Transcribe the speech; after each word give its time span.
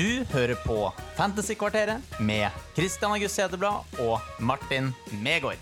Du 0.00 0.22
hører 0.32 0.56
på 0.64 0.76
Fantasykvarteret 1.18 2.14
med 2.24 2.54
Christian 2.72 3.12
August 3.12 3.36
Hedeblad 3.36 3.98
og 4.00 4.22
Martin 4.40 4.86
Megård. 5.20 5.60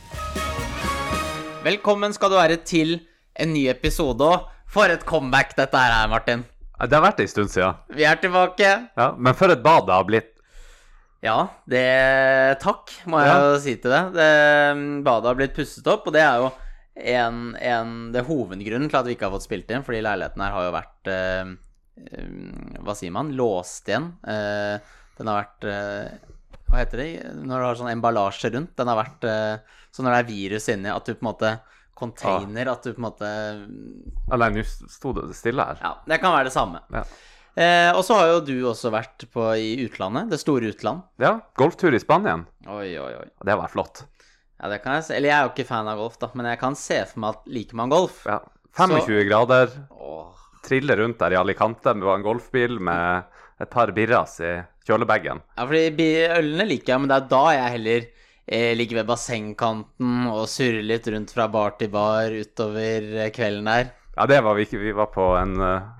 Velkommen 1.64 2.14
skal 2.14 2.30
du 2.30 2.36
være 2.38 2.60
til 2.62 3.00
en 3.34 3.50
ny 3.50 3.64
episode. 3.72 4.22
Og 4.22 4.46
for 4.70 4.94
et 4.94 5.02
comeback 5.08 5.56
dette 5.58 5.74
her 5.82 5.96
er, 6.04 6.12
Martin. 6.12 6.44
Det 6.78 6.94
har 6.94 7.02
vært 7.08 7.24
en 7.24 7.32
stund 7.34 7.50
siden. 7.50 7.82
Vi 7.98 8.06
er 8.06 8.20
tilbake. 8.22 8.70
Ja, 8.94 9.10
men 9.18 9.34
for 9.34 9.50
et 9.50 9.64
bad 9.64 9.88
det 9.90 9.96
har 9.96 10.06
blitt. 10.06 10.30
Ja, 11.26 11.38
det 11.66 11.84
Takk, 12.62 12.94
må 13.10 13.18
jeg 13.24 13.32
Ja. 13.34 13.38
jo 13.42 13.58
si 13.64 13.74
til 13.74 13.90
det. 13.90 14.04
det 14.14 14.32
badet 15.02 15.32
har 15.32 15.34
blitt 15.40 15.56
pusset 15.56 15.86
opp, 15.90 16.06
og 16.06 16.14
det 16.14 16.22
er 16.22 16.44
jo 16.44 16.52
en, 16.94 17.56
en, 17.58 18.12
det 18.12 18.22
er 18.22 18.28
hovedgrunnen 18.30 18.86
til 18.86 19.00
at 19.00 19.06
vi 19.08 19.16
ikke 19.16 19.26
har 19.26 19.34
fått 19.34 19.50
spilt 19.50 19.70
inn, 19.74 19.82
fordi 19.82 20.04
leiligheten 20.06 20.46
her 20.46 20.52
har 20.54 20.68
jo 20.68 20.76
vært 20.78 21.10
eh, 21.10 21.56
Hva 22.84 22.94
sier 22.98 23.12
man? 23.14 23.32
Låst 23.36 23.88
igjen. 23.90 24.10
Eh, 24.26 24.78
den 25.18 25.30
har 25.30 25.42
vært 25.42 25.66
eh, 25.68 26.18
Hva 26.68 26.82
heter 26.82 27.00
det 27.02 27.08
når 27.42 27.54
du 27.62 27.66
har 27.66 27.78
sånn 27.80 27.90
emballasje 27.92 28.50
rundt? 28.54 28.74
Den 28.78 28.90
har 28.92 29.00
vært 29.00 29.24
eh, 29.26 29.80
Så 29.94 30.04
når 30.04 30.14
det 30.14 30.20
er 30.22 30.28
virus 30.30 30.68
inni, 30.74 30.92
at 30.92 31.08
du 31.08 31.14
på 31.14 31.24
en 31.24 31.30
måte 31.32 31.54
Container, 31.98 32.68
at 32.70 32.84
du 32.86 32.92
på 32.94 33.00
en 33.00 33.08
måte 33.08 33.30
Alene 34.30 34.60
nå 34.62 34.90
sto 34.92 35.10
det 35.16 35.24
stille 35.34 35.64
her. 35.66 35.80
Ja, 35.82 35.96
det 36.06 36.20
kan 36.22 36.30
være 36.36 36.46
det 36.46 36.54
samme. 36.54 36.84
Ja. 36.94 37.02
Eh, 37.58 37.88
og 37.90 38.04
så 38.06 38.14
har 38.20 38.28
jo 38.30 38.42
du 38.46 38.54
også 38.70 38.92
vært 38.94 39.24
på, 39.34 39.48
i 39.58 39.72
utlandet. 39.82 40.28
Det 40.30 40.38
store 40.38 40.70
utland. 40.70 41.02
Ja, 41.18 41.32
golftur 41.58 41.90
i 41.96 41.98
Spanien. 41.98 42.44
Oi, 42.70 42.92
oi, 43.02 43.10
oi. 43.18 43.26
Det 43.42 43.50
har 43.50 43.58
vært 43.64 43.74
flott. 43.74 44.04
Ja, 44.60 44.70
det 44.70 44.78
kan 44.84 44.94
jeg 44.94 45.08
se. 45.08 45.16
Eller 45.16 45.32
jeg 45.32 45.38
er 45.40 45.48
jo 45.48 45.52
ikke 45.56 45.66
fan 45.72 45.90
av 45.90 45.98
golf, 45.98 46.20
da, 46.22 46.28
men 46.38 46.46
jeg 46.52 46.60
kan 46.62 46.78
se 46.78 47.00
for 47.10 47.24
meg 47.24 47.34
at 47.40 47.50
liker 47.58 47.80
man 47.82 47.90
golf 47.90 48.22
Ja. 48.30 48.38
25 48.78 49.24
grader, 49.26 49.72
Åh, 49.90 50.42
trille 50.64 50.96
rundt 50.98 51.20
der 51.20 51.34
i 51.34 51.40
Alicante 51.40 51.94
med 51.96 52.08
en 52.14 52.24
golfbil 52.26 52.78
med 52.80 53.28
et 53.58 53.70
par 53.70 53.92
birras 53.94 54.38
i 54.44 54.54
kjølebagen. 54.86 55.42
Ja, 55.58 55.66
fordi 55.66 56.08
ølene 56.38 56.68
liker 56.68 56.94
jeg, 56.94 57.02
men 57.02 57.10
det 57.10 57.18
er 57.18 57.28
da 57.32 57.44
jeg 57.56 57.74
heller 57.76 58.06
eh, 58.46 58.72
ligger 58.78 59.00
ved 59.00 59.10
bassengkanten 59.10 60.28
og 60.30 60.46
surrer 60.50 60.84
litt 60.86 61.08
rundt 61.12 61.34
fra 61.34 61.48
bar 61.52 61.76
til 61.80 61.92
bar 61.92 62.34
utover 62.34 63.08
eh, 63.24 63.32
kvelden 63.34 63.70
der. 63.70 63.90
Ja, 64.14 64.26
det 64.30 64.40
var 64.46 64.58
vi 64.58 64.66
ikke. 64.66 64.82
Vi 64.82 64.94
var 64.96 65.10
på 65.14 65.26
en 65.38 65.58
uh, 65.62 65.90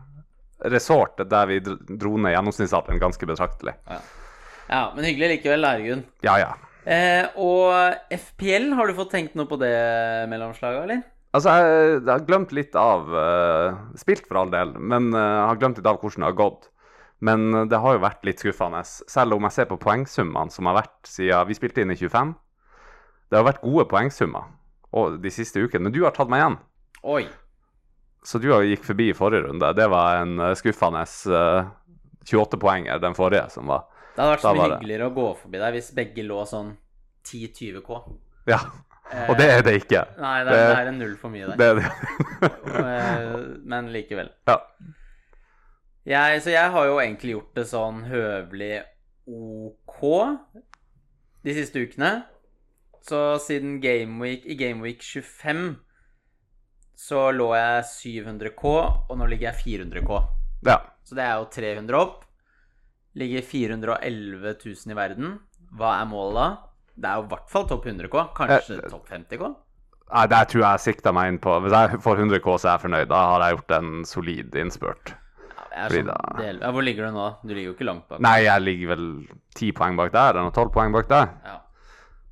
resort 0.72 1.20
der 1.22 1.50
vi 1.50 1.60
dro 1.62 2.16
ned 2.18 2.34
gjennomsnittsalderen 2.34 3.02
ganske 3.02 3.28
betraktelig. 3.30 3.76
Ja, 3.86 4.88
men 4.94 5.06
hyggelig 5.06 5.36
likevel, 5.36 5.66
herregud. 5.68 6.02
Ja, 6.26 6.34
ja. 6.42 6.56
Eh, 6.88 7.28
og 7.36 7.94
FPL, 8.14 8.72
har 8.74 8.88
du 8.88 8.96
fått 8.96 9.12
tenkt 9.12 9.36
noe 9.38 9.48
på 9.48 9.58
det 9.60 9.76
mellomslaget, 10.32 10.82
eller? 10.86 11.04
Altså, 11.36 11.52
jeg, 11.52 11.92
jeg 11.98 12.08
har 12.08 12.24
glemt 12.24 12.52
litt 12.56 12.76
av 12.78 13.10
uh, 13.12 13.78
Spilt 14.00 14.24
for 14.24 14.40
all 14.40 14.52
del, 14.52 14.72
men 14.80 15.10
uh, 15.12 15.20
jeg 15.20 15.46
har 15.50 15.60
glemt 15.60 15.80
litt 15.80 15.88
av 15.90 15.98
hvordan 16.00 16.24
det 16.24 16.30
har 16.30 16.38
gått. 16.38 16.68
Men 17.18 17.54
eh, 17.54 17.64
det 17.66 17.80
har 17.82 17.96
jo 17.96 18.04
vært 18.04 18.26
litt 18.28 18.42
skuffende, 18.42 18.84
selv 18.86 19.34
om 19.34 19.46
jeg 19.48 19.56
ser 19.56 19.66
på 19.70 19.80
poengsummene 19.82 20.54
som 20.54 20.68
har 20.70 20.78
vært 20.84 21.10
siden 21.10 21.48
vi 21.48 21.56
spilte 21.58 21.82
inn 21.82 21.90
i 21.90 21.98
25. 21.98 22.30
Det 23.28 23.38
har 23.40 23.46
vært 23.46 23.64
gode 23.64 23.88
poengsummer 23.90 24.52
og 24.96 25.18
de 25.20 25.32
siste 25.34 25.60
ukene, 25.60 25.88
men 25.88 25.94
du 25.96 26.04
har 26.04 26.14
tatt 26.16 26.30
meg 26.32 26.44
igjen. 26.44 26.58
Oi. 27.10 27.24
Så 28.24 28.40
du 28.42 28.48
har 28.52 28.64
gikk 28.66 28.86
forbi 28.86 29.10
i 29.10 29.16
forrige 29.16 29.48
runde. 29.48 29.72
Det 29.76 29.88
var 29.90 30.22
en 30.22 30.38
skuffende 30.58 31.02
eh, 31.02 31.68
28-poenger, 32.28 33.02
den 33.02 33.16
forrige, 33.18 33.48
som 33.52 33.70
var 33.70 33.88
Det 34.14 34.22
hadde 34.22 34.32
vært 34.36 34.46
så 34.46 34.54
mye 34.54 34.70
hyggeligere 34.76 35.10
å 35.10 35.16
gå 35.18 35.28
forbi 35.42 35.62
deg 35.62 35.76
hvis 35.78 35.92
begge 35.98 36.26
lå 36.26 36.42
sånn 36.48 36.72
10-20 37.28 37.82
K. 37.84 38.00
Ja. 38.48 38.62
Og 39.28 39.38
det 39.38 39.48
er 39.48 39.62
det 39.64 39.74
ikke. 39.80 40.02
Nei, 40.20 40.36
det 40.44 40.52
er, 40.52 40.68
det 40.68 40.78
er 40.82 40.90
en 40.90 40.98
null 41.00 41.16
for 41.20 41.32
mye 41.32 41.48
der. 41.48 41.56
Det 41.56 41.68
det. 41.78 42.52
Eh, 42.78 43.34
men 43.72 43.92
likevel. 43.94 44.30
ja. 44.48 44.58
Jeg, 46.08 46.40
så 46.40 46.52
jeg 46.54 46.72
har 46.72 46.86
jo 46.88 47.00
egentlig 47.02 47.34
gjort 47.34 47.56
det 47.58 47.66
sånn 47.68 47.98
høvelig 48.08 48.76
OK 49.28 49.98
de 51.44 51.54
siste 51.56 51.82
ukene. 51.84 52.12
Så 53.04 53.18
siden 53.44 53.76
Gameweek 53.82 54.46
i 54.48 54.56
Gameweek 54.56 55.04
25 55.04 55.76
så 56.98 57.28
lå 57.30 57.50
jeg 57.54 57.84
700K, 57.92 58.70
og 59.08 59.12
nå 59.20 59.28
ligger 59.30 59.52
jeg 59.52 59.84
400K. 59.84 60.22
ja. 60.66 60.80
Så 61.08 61.16
det 61.16 61.24
er 61.24 61.38
jo 61.38 61.46
300 61.54 61.96
opp. 61.96 62.24
Ligger 63.16 63.44
411 63.48 64.56
000 64.64 64.92
i 64.92 64.96
verden. 64.98 65.38
Hva 65.72 65.94
er 66.02 66.08
målet 66.10 66.36
da? 66.36 66.67
Det 66.98 67.08
er 67.08 67.20
jo 67.20 67.26
i 67.26 67.30
hvert 67.30 67.48
fall 67.52 67.66
topp 67.70 67.86
100K. 67.86 68.26
Kanskje 68.36 68.78
jeg, 68.78 68.90
topp 68.90 69.08
50K? 69.12 69.50
Nei, 70.08 70.24
det 70.32 70.42
tror 70.50 70.62
jeg 70.62 70.68
jeg 70.70 70.84
sikta 70.86 71.12
meg 71.12 71.34
inn 71.34 71.38
på 71.42 71.52
Hvis 71.60 71.74
jeg 71.76 71.98
får 72.00 72.22
100 72.24 72.40
K, 72.40 72.52
så 72.56 72.68
er 72.68 72.72
jeg 72.72 72.84
fornøyd. 72.86 73.08
Da 73.10 73.22
har 73.32 73.44
jeg 73.44 73.58
gjort 73.58 73.74
en 73.78 73.90
solid 74.08 74.60
innspurt. 74.62 75.14
Ja, 75.68 75.86
sånn 75.92 76.08
del... 76.40 76.60
ja, 76.64 76.70
hvor 76.74 76.82
ligger 76.82 77.06
du 77.06 77.14
nå? 77.14 77.26
Du 77.44 77.52
ligger 77.52 77.70
jo 77.70 77.74
ikke 77.76 77.86
langt 77.86 78.08
bak. 78.10 78.22
Nei, 78.24 78.38
jeg 78.46 78.64
ligger 78.64 78.94
vel 78.96 79.04
ti 79.54 79.68
poeng 79.76 79.98
bak 80.00 80.10
der, 80.14 80.40
eller 80.40 80.54
12 80.54 80.72
poeng 80.74 80.96
bak 80.96 81.10
der. 81.10 81.28
Ja. 81.46 81.58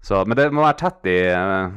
Så, 0.06 0.22
men 0.26 0.38
det 0.38 0.48
må 0.54 0.64
være 0.64 0.78
tett 0.80 1.08
i, 1.10 1.16
eh, 1.30 1.76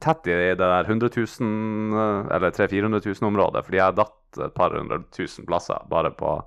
tett 0.00 0.30
i 0.30 0.38
det 0.38 0.56
der 0.62 0.88
100 0.88 1.12
000, 1.12 1.52
eh, 2.00 2.32
eller 2.36 2.54
300 2.56 3.02
000-400 3.02 3.18
000-området, 3.20 3.64
fordi 3.66 3.80
jeg 3.80 3.84
har 3.90 3.98
datt 3.98 4.40
et 4.46 4.54
par 4.56 4.72
hundre 4.72 5.02
tusen 5.12 5.44
plasser 5.44 5.84
bare 5.90 6.14
på 6.16 6.38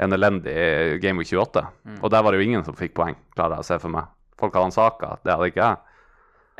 en 0.00 0.12
elendig 0.12 1.00
Game 1.00 1.20
Week 1.20 1.30
28. 1.30 1.64
Mm. 1.88 2.00
Og 2.02 2.12
der 2.12 2.24
var 2.24 2.32
det 2.32 2.42
jo 2.42 2.48
ingen 2.50 2.66
som 2.66 2.76
fikk 2.76 2.92
poeng, 2.98 3.16
klarer 3.36 3.56
jeg 3.56 3.64
å 3.64 3.70
se 3.70 3.80
for 3.80 3.94
meg. 3.94 4.10
Folk 4.40 4.56
hadde 4.56 4.70
en 4.70 4.74
saka, 4.74 5.14
det 5.24 5.32
hadde 5.34 5.48
ikke 5.52 5.66
jeg. 5.68 5.96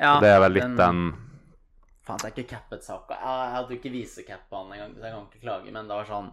Ja, 0.01 0.15
det 0.23 0.31
er 0.33 0.41
vel 0.45 0.57
litt 0.57 0.79
den 0.79 1.03
Faen, 2.07 2.21
det 2.23 2.31
er 2.31 2.33
ikke 2.33 2.55
cappet 2.55 2.87
saka. 2.87 3.19
Jeg 3.21 3.41
jeg 3.45 3.55
hadde 3.57 3.75
jo 3.75 3.79
ikke 3.79 3.93
visecappa 3.93 4.63
den 4.63 4.73
engang, 4.77 4.95
så 4.97 5.05
jeg 5.05 5.15
kan 5.15 5.27
ikke 5.29 5.45
klage. 5.45 5.73
Men 5.75 5.91
det 5.91 5.99
var 5.99 6.09
sånn 6.09 6.31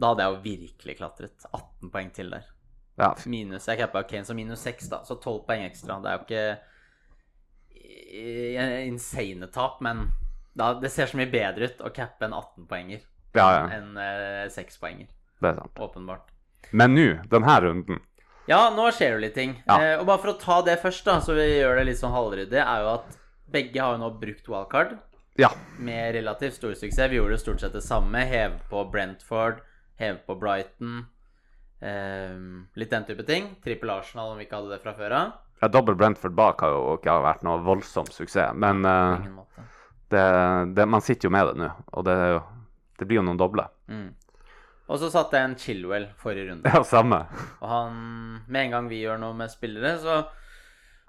Da 0.00 0.12
hadde 0.12 0.24
jeg 0.24 0.32
jo 0.32 0.40
virkelig 0.44 0.94
klatret. 1.00 1.46
18 1.50 1.90
poeng 1.92 2.10
til 2.16 2.30
der. 2.32 2.46
Ja, 3.00 3.14
Minus 3.26 3.66
Jeg 3.68 3.80
cappa 3.80 4.02
Kane 4.04 4.28
som 4.28 4.36
minus 4.36 4.62
6, 4.66 4.88
da, 4.92 5.00
så 5.08 5.16
12 5.16 5.46
poeng 5.48 5.64
ekstra. 5.64 5.98
Det 6.04 6.10
er 6.10 6.18
jo 6.18 6.24
ikke 6.26 6.58
insane 8.90 9.46
tap, 9.54 9.80
men 9.80 10.10
da, 10.52 10.74
det 10.80 10.90
ser 10.92 11.06
så 11.06 11.16
mye 11.16 11.30
bedre 11.30 11.70
ut 11.70 11.80
å 11.86 11.92
cappe 11.94 12.26
en 12.26 12.34
18-poenger 12.34 13.00
ja, 13.38 13.46
ja, 13.54 13.62
enn 13.76 13.96
eh, 14.00 14.46
6-poenger. 14.50 15.06
det 15.40 15.52
er 15.52 15.60
sant. 15.60 15.78
Åpenbart. 15.78 16.32
Men 16.76 16.94
nå, 16.94 17.06
denne 17.30 17.56
runden 17.64 18.00
Ja, 18.50 18.64
nå 18.74 18.88
skjer 18.94 19.14
det 19.14 19.22
litt 19.28 19.36
ting. 19.38 19.54
Ja. 19.68 19.76
Eh, 19.78 19.94
og 20.00 20.08
bare 20.08 20.22
for 20.24 20.32
å 20.32 20.40
ta 20.40 20.58
det 20.66 20.80
først, 20.82 21.04
da, 21.06 21.20
så 21.22 21.36
vi 21.38 21.46
gjør 21.46 21.78
det 21.78 21.86
litt 21.92 22.00
sånn 22.00 22.14
halvryddig, 22.14 22.58
er 22.58 22.82
jo 22.84 22.90
at 22.96 23.16
begge 23.50 23.82
har 23.82 23.94
jo 23.94 24.02
nå 24.02 24.10
brukt 24.18 24.50
wildcard. 24.50 24.98
Ja. 25.38 25.48
med 25.78 26.14
relativt 26.14 26.54
stor 26.54 26.74
suksess. 26.74 27.10
Vi 27.10 27.16
gjorde 27.16 27.38
stort 27.38 27.60
sett 27.62 27.72
det 27.72 27.80
samme. 27.80 28.18
Heve 28.28 28.58
på 28.68 28.84
Brentford, 28.92 29.62
heve 29.96 30.18
på 30.26 30.34
Brighton. 30.36 31.06
Eh, 31.80 32.34
litt 32.76 32.90
den 32.90 33.06
type 33.08 33.24
ting. 33.24 33.54
Trippel 33.64 33.90
Arsenal, 33.94 34.34
om 34.34 34.40
vi 34.40 34.44
ikke 34.44 34.58
hadde 34.58 34.74
det 34.74 34.82
fra 34.82 34.92
før 34.98 35.16
av. 35.16 35.32
ja 35.62 35.68
Dobbel 35.68 35.96
Brentford 35.96 36.34
bak 36.36 36.60
har 36.60 36.74
jo 36.74 36.98
ikke 36.98 37.14
vært 37.24 37.44
noe 37.46 37.62
voldsom 37.64 38.10
suksess, 38.12 38.52
men 38.56 38.84
eh, 38.84 39.30
det, 40.12 40.26
det, 40.76 40.86
man 40.88 41.04
sitter 41.04 41.28
jo 41.28 41.32
med 41.32 41.50
det 41.50 41.56
nå, 41.62 41.70
og 41.92 42.04
det, 42.08 42.16
det 42.98 43.08
blir 43.08 43.20
jo 43.20 43.26
noen 43.30 43.40
doble. 43.40 43.64
Mm. 43.88 44.10
Og 44.90 44.98
så 44.98 45.10
satte 45.12 45.38
jeg 45.38 45.46
en 45.46 45.56
Chilwell 45.58 46.08
forrige 46.18 46.50
runde. 46.50 46.66
Ja, 46.66 46.82
samme. 46.86 47.22
Og 47.60 47.70
han 47.70 47.96
Med 48.50 48.66
en 48.66 48.74
gang 48.74 48.90
vi 48.90 49.04
gjør 49.04 49.20
noe 49.22 49.36
med 49.38 49.52
spillere, 49.52 49.94
så, 50.02 50.16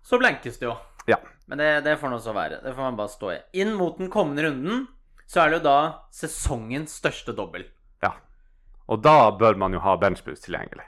så 0.06 0.19
blankes 0.22 0.59
det 0.62 0.69
jo. 0.69 0.75
Ja. 1.09 1.18
Men 1.50 1.58
det, 1.58 1.69
det 1.88 1.97
får 1.97 2.14
nå 2.14 2.20
så 2.22 2.36
være. 2.38 2.62
Det 2.62 2.75
får 2.78 2.91
man 2.91 3.00
bare 3.00 3.12
stå 3.12 3.31
i. 3.34 3.40
Inn 3.64 3.74
mot 3.80 3.97
den 3.97 4.12
kommende 4.14 4.46
runden 4.46 4.86
så 5.31 5.41
er 5.41 5.50
det 5.50 5.62
jo 5.62 5.68
da 5.70 5.80
sesongens 6.14 6.97
største 7.02 7.34
dobbel. 7.36 7.66
ja. 8.03 8.14
Og 8.91 9.00
da 9.00 9.31
bør 9.40 9.56
man 9.56 9.72
jo 9.72 9.80
ha 9.80 9.94
benchboost 9.96 10.44
tilgjengelig. 10.44 10.84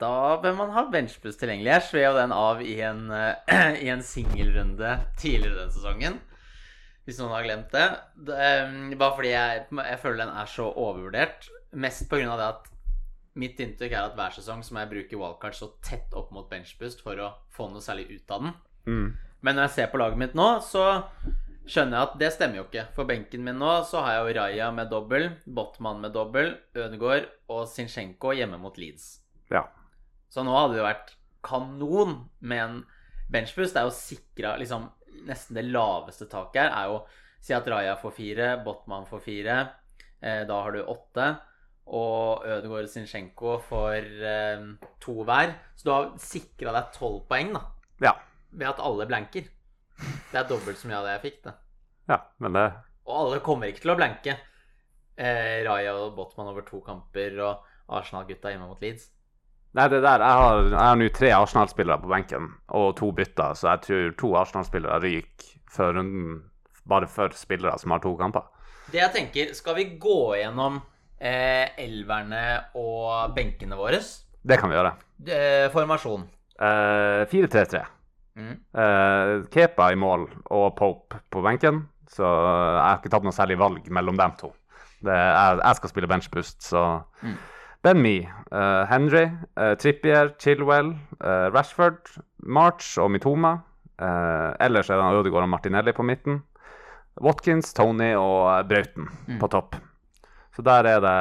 Da 0.00 0.38
bør 0.40 0.54
man 0.56 0.70
ha 0.72 0.86
benchboost 0.88 1.40
tilgjengelig. 1.40 1.74
Jeg 1.74 1.84
svev 1.84 2.06
jo 2.06 2.14
den 2.16 2.32
av 2.32 2.62
i 2.64 2.78
en, 2.86 3.02
uh, 3.12 3.76
i 3.84 3.90
en 3.92 4.04
singelrunde 4.04 4.94
tidligere 5.20 5.66
den 5.66 5.74
sesongen. 5.74 6.18
Hvis 7.04 7.20
noen 7.20 7.34
har 7.34 7.44
glemt 7.44 7.72
det. 7.72 7.86
det 8.30 8.48
um, 8.68 8.90
bare 9.00 9.16
fordi 9.16 9.34
jeg, 9.34 9.66
jeg 9.76 10.00
føler 10.00 10.22
den 10.24 10.34
er 10.40 10.50
så 10.52 10.70
overvurdert. 10.72 11.50
Mest 11.72 12.08
pga. 12.10 12.36
det 12.36 12.48
at 12.48 12.68
mitt 13.38 13.60
inntrykk 13.60 13.92
er 13.92 14.08
at 14.08 14.16
hver 14.18 14.34
sesong 14.34 14.64
så 14.66 14.74
må 14.74 14.82
jeg 14.82 14.92
bruke 14.92 15.18
wildcard 15.20 15.54
så 15.54 15.70
tett 15.84 16.14
opp 16.18 16.32
mot 16.34 16.48
benchboost 16.50 17.02
for 17.04 17.20
å 17.22 17.32
få 17.54 17.68
noe 17.70 17.84
særlig 17.84 18.08
ut 18.10 18.34
av 18.34 18.46
den. 18.46 18.56
Mm. 18.88 19.08
Men 19.46 19.54
når 19.54 19.68
jeg 19.68 19.74
ser 19.76 19.92
på 19.92 20.00
laget 20.00 20.18
mitt 20.18 20.34
nå, 20.38 20.48
så 20.64 20.84
skjønner 21.68 21.94
jeg 21.94 22.08
at 22.08 22.16
det 22.18 22.30
stemmer 22.34 22.60
jo 22.60 22.64
ikke. 22.66 22.86
For 22.96 23.08
benken 23.08 23.44
min 23.46 23.60
nå 23.60 23.70
så 23.86 24.02
har 24.02 24.16
jeg 24.16 24.24
jo 24.24 24.36
Raja 24.40 24.70
med 24.74 24.90
dobbel, 24.90 25.28
Botman 25.46 26.02
med 26.02 26.16
dobbel, 26.16 26.54
Ødegaard 26.74 27.28
og 27.52 27.68
Zinchenko 27.70 28.34
hjemme 28.34 28.58
mot 28.60 28.80
Leeds. 28.80 29.18
Ja. 29.52 29.68
Så 30.32 30.42
nå 30.44 30.56
hadde 30.56 30.74
det 30.74 30.82
jo 30.82 30.88
vært 30.88 31.14
kanon 31.46 32.16
med 32.40 32.64
en 32.64 32.78
benchboost. 33.32 33.76
Det 33.76 33.84
er 33.84 33.90
jo 33.90 33.98
sikra 33.98 34.56
liksom 34.60 34.94
Nesten 35.26 35.56
det 35.56 35.64
laveste 35.66 36.28
taket 36.30 36.60
her 36.60 36.68
er 36.70 36.90
jo 36.92 36.98
Si 37.42 37.54
at 37.54 37.66
Raja 37.70 37.96
får 37.98 38.12
fire, 38.14 38.46
Botman 38.64 39.06
får 39.06 39.20
fire. 39.22 39.56
Eh, 40.20 40.42
da 40.46 40.56
har 40.62 40.74
du 40.74 40.80
åtte. 40.82 41.26
Og 41.88 42.44
Ødegaard 42.44 42.84
og 42.84 42.90
Zinchenko 42.92 43.58
for 43.64 43.94
eh, 43.96 44.64
to 45.00 45.14
hver. 45.24 45.54
Så 45.76 45.84
du 45.88 45.90
har 45.94 46.10
sikra 46.20 46.72
deg 46.76 46.90
tolv 46.96 47.22
poeng, 47.30 47.52
da 47.54 47.62
Ja. 48.04 48.12
ved 48.52 48.68
at 48.68 48.80
alle 48.84 49.06
blanker. 49.06 49.48
Det 50.32 50.38
er 50.38 50.44
dobbelt 50.48 50.78
så 50.78 50.86
mye 50.88 50.98
av 51.00 51.04
det 51.08 51.14
jeg 51.16 51.22
fikk, 51.32 51.42
det. 51.44 51.54
ja. 52.08 52.18
Men 52.38 52.52
det 52.52 52.66
Og 53.08 53.14
alle 53.26 53.40
kommer 53.40 53.66
ikke 53.72 53.80
til 53.86 53.90
å 53.94 53.96
blanke. 53.96 54.36
Eh, 55.18 55.64
Raja 55.66 55.94
og 55.96 56.14
Botman 56.14 56.46
over 56.52 56.62
to 56.62 56.80
kamper 56.84 57.38
og 57.40 57.64
Arsenal-gutta 57.88 58.50
hjemme 58.52 58.68
mot 58.68 58.80
Leeds. 58.80 59.08
Nei, 59.74 59.88
det 59.88 60.02
der, 60.02 60.20
Jeg 60.20 60.36
har, 60.42 60.62
jeg 60.68 60.78
har 60.78 60.96
nå 60.96 61.08
tre 61.12 61.30
Arsenal-spillere 61.32 62.00
på 62.02 62.08
benken 62.08 62.46
og 62.70 62.96
to 62.96 63.10
bytter, 63.12 63.54
så 63.54 63.72
jeg 63.72 63.80
tror 63.86 64.14
to 64.18 64.34
Arsenal-spillere 64.36 65.00
ryker 65.02 65.58
før 65.70 65.96
runden 65.98 66.50
bare 66.88 67.06
for 67.08 67.28
spillere 67.36 67.78
som 67.78 67.90
har 67.90 67.98
to 68.00 68.14
kamper. 68.16 68.42
Det 68.92 69.00
jeg 69.00 69.12
tenker, 69.12 69.54
skal 69.54 69.74
vi 69.76 69.84
gå 70.00 70.36
gjennom 70.38 70.80
eh, 71.20 71.68
elverne 71.78 72.42
og 72.78 73.34
benkene 73.36 73.76
våre? 73.78 74.00
Det 74.44 74.58
kan 74.60 74.70
vi 74.70 74.76
gjøre. 74.78 74.92
Eh, 75.28 75.68
formasjon. 75.72 76.24
Eh, 76.60 77.24
4-3-3. 77.30 77.82
Mm. 78.38 78.54
Eh, 78.74 79.32
Kepa 79.50 79.90
i 79.92 79.98
mål 79.98 80.28
og 80.54 80.76
Pope 80.78 81.18
på 81.30 81.42
benken, 81.42 81.86
så 82.08 82.22
jeg 82.24 82.82
har 82.86 82.98
ikke 83.00 83.10
tatt 83.10 83.24
noe 83.26 83.34
særlig 83.34 83.58
valg 83.58 83.88
mellom 83.90 84.16
dem 84.16 84.32
to. 84.38 84.52
Det 85.02 85.14
er, 85.14 85.60
jeg 85.62 85.76
skal 85.78 85.90
spille 85.92 86.08
benchboost, 86.10 86.62
så 86.62 87.02
Mm. 87.22 87.36
Ben 87.82 88.00
Me, 88.02 88.16
eh, 88.52 88.84
Henry, 88.90 89.28
eh, 89.56 89.74
Trippier, 89.78 90.32
Chilwell, 90.38 90.96
Rashford, 91.54 92.08
March 92.42 92.98
og 92.98 93.10
Mitoma. 93.10 93.58
Ellers 94.60 94.90
er 94.90 94.96
det 94.98 95.18
Ødegaard 95.20 95.42
og 95.42 95.48
Martinelli 95.48 95.92
på 95.92 96.02
midten. 96.06 96.42
Watkins, 97.20 97.72
Tony 97.74 98.14
og 98.14 98.68
Brauten 98.68 99.08
Mm. 99.28 99.38
på 99.40 99.48
topp. 99.50 99.74
Så 100.58 100.64
der 100.66 100.88
er 100.90 101.00
det 101.04 101.16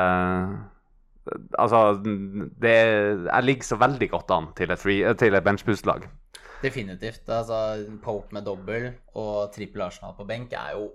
Altså, 1.59 1.79
det 2.61 2.71
Jeg 3.27 3.43
ligger 3.43 3.63
så 3.67 3.75
veldig 3.77 4.07
godt 4.13 4.31
an 4.31 4.47
til 4.55 4.71
et, 4.71 4.79
free- 4.79 5.13
til 5.19 5.35
et 5.35 5.43
benchboost-lag. 5.43 6.05
Definitivt. 6.63 7.27
Altså, 7.29 7.85
Pope 8.03 8.31
med 8.33 8.45
dobbel 8.47 8.93
og 9.13 9.51
trippel 9.53 9.81
Arsenal 9.85 10.15
på 10.17 10.25
benk 10.25 10.53
er 10.57 10.71
jo 10.77 10.87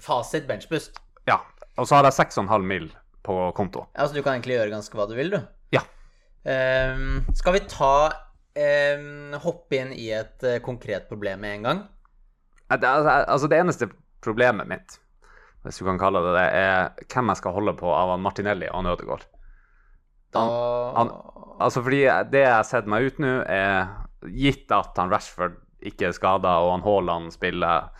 fasit 0.00 0.48
benchboost. 0.48 0.98
Ja. 1.28 1.36
Og 1.76 1.86
så 1.86 1.94
har 2.00 2.08
jeg 2.08 2.16
6,5 2.26 2.58
mill. 2.66 2.90
på 3.22 3.52
konto. 3.54 3.84
Ja, 3.94 4.06
Så 4.08 4.14
du 4.16 4.22
kan 4.22 4.32
egentlig 4.34 4.56
gjøre 4.56 4.70
ganske 4.72 4.96
hva 4.98 5.04
du 5.06 5.14
vil, 5.14 5.30
du. 5.30 5.38
Ja. 5.72 5.84
Um, 6.42 7.20
skal 7.38 7.52
vi 7.54 7.60
ta 7.70 8.10
um, 8.58 9.36
Hoppe 9.44 9.78
inn 9.78 9.92
i 9.94 10.08
et 10.10 10.42
eh, 10.42 10.58
konkret 10.58 11.06
problem 11.08 11.38
med 11.44 11.54
en 11.54 11.62
gang? 11.62 11.82
Det, 12.72 12.88
altså, 12.88 13.46
det 13.46 13.60
eneste 13.60 13.86
problemet 14.24 14.66
mitt, 14.66 14.98
hvis 15.62 15.78
du 15.78 15.84
kan 15.86 15.98
kalle 16.00 16.22
det 16.24 16.32
det, 16.36 16.46
er 16.58 17.06
hvem 17.12 17.28
jeg 17.32 17.40
skal 17.42 17.54
holde 17.54 17.74
på 17.78 17.90
av 17.94 18.10
han 18.14 18.22
Martinelli 18.24 18.66
og 18.70 18.80
han 18.82 18.92
Ødegaard. 18.94 19.26
Da 20.34 20.46
han- 20.96 21.12
Altså, 21.62 21.82
fordi 21.84 22.00
det 22.32 22.40
jeg 22.42 22.50
har 22.54 22.64
sett 22.66 22.86
meg 22.90 23.04
ut 23.06 23.18
nå, 23.22 23.44
er 23.46 23.86
gitt 24.26 24.72
at 24.74 24.96
han 24.98 25.10
Rashford 25.12 25.52
ikke 25.84 26.08
er 26.08 26.12
skada 26.16 26.56
og 26.64 26.72
han 26.72 26.82
Haaland 26.82 27.30
spiller, 27.32 27.90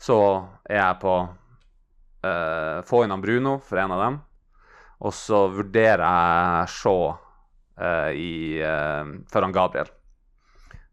så 0.00 0.16
er 0.70 0.78
jeg 0.78 1.00
på 1.02 1.14
uh, 2.24 2.80
få 2.88 3.02
inn 3.04 3.10
han 3.12 3.20
Bruno 3.20 3.58
for 3.58 3.76
en 3.82 3.92
av 3.92 4.00
dem. 4.06 4.16
Og 5.00 5.12
så 5.12 5.42
vurderer 5.52 6.00
jeg 6.04 6.72
Shaw 6.78 7.02
uh, 7.10 8.10
i, 8.12 8.60
uh, 8.64 9.04
for 9.32 9.42
han 9.44 9.52
Gabriel. 9.52 9.90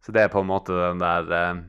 Så 0.03 0.11
det 0.15 0.25
er 0.25 0.33
på 0.33 0.43
en 0.43 0.51
måte 0.51 0.75
den 0.75 0.99
der 0.99 1.31
uh, 1.31 1.63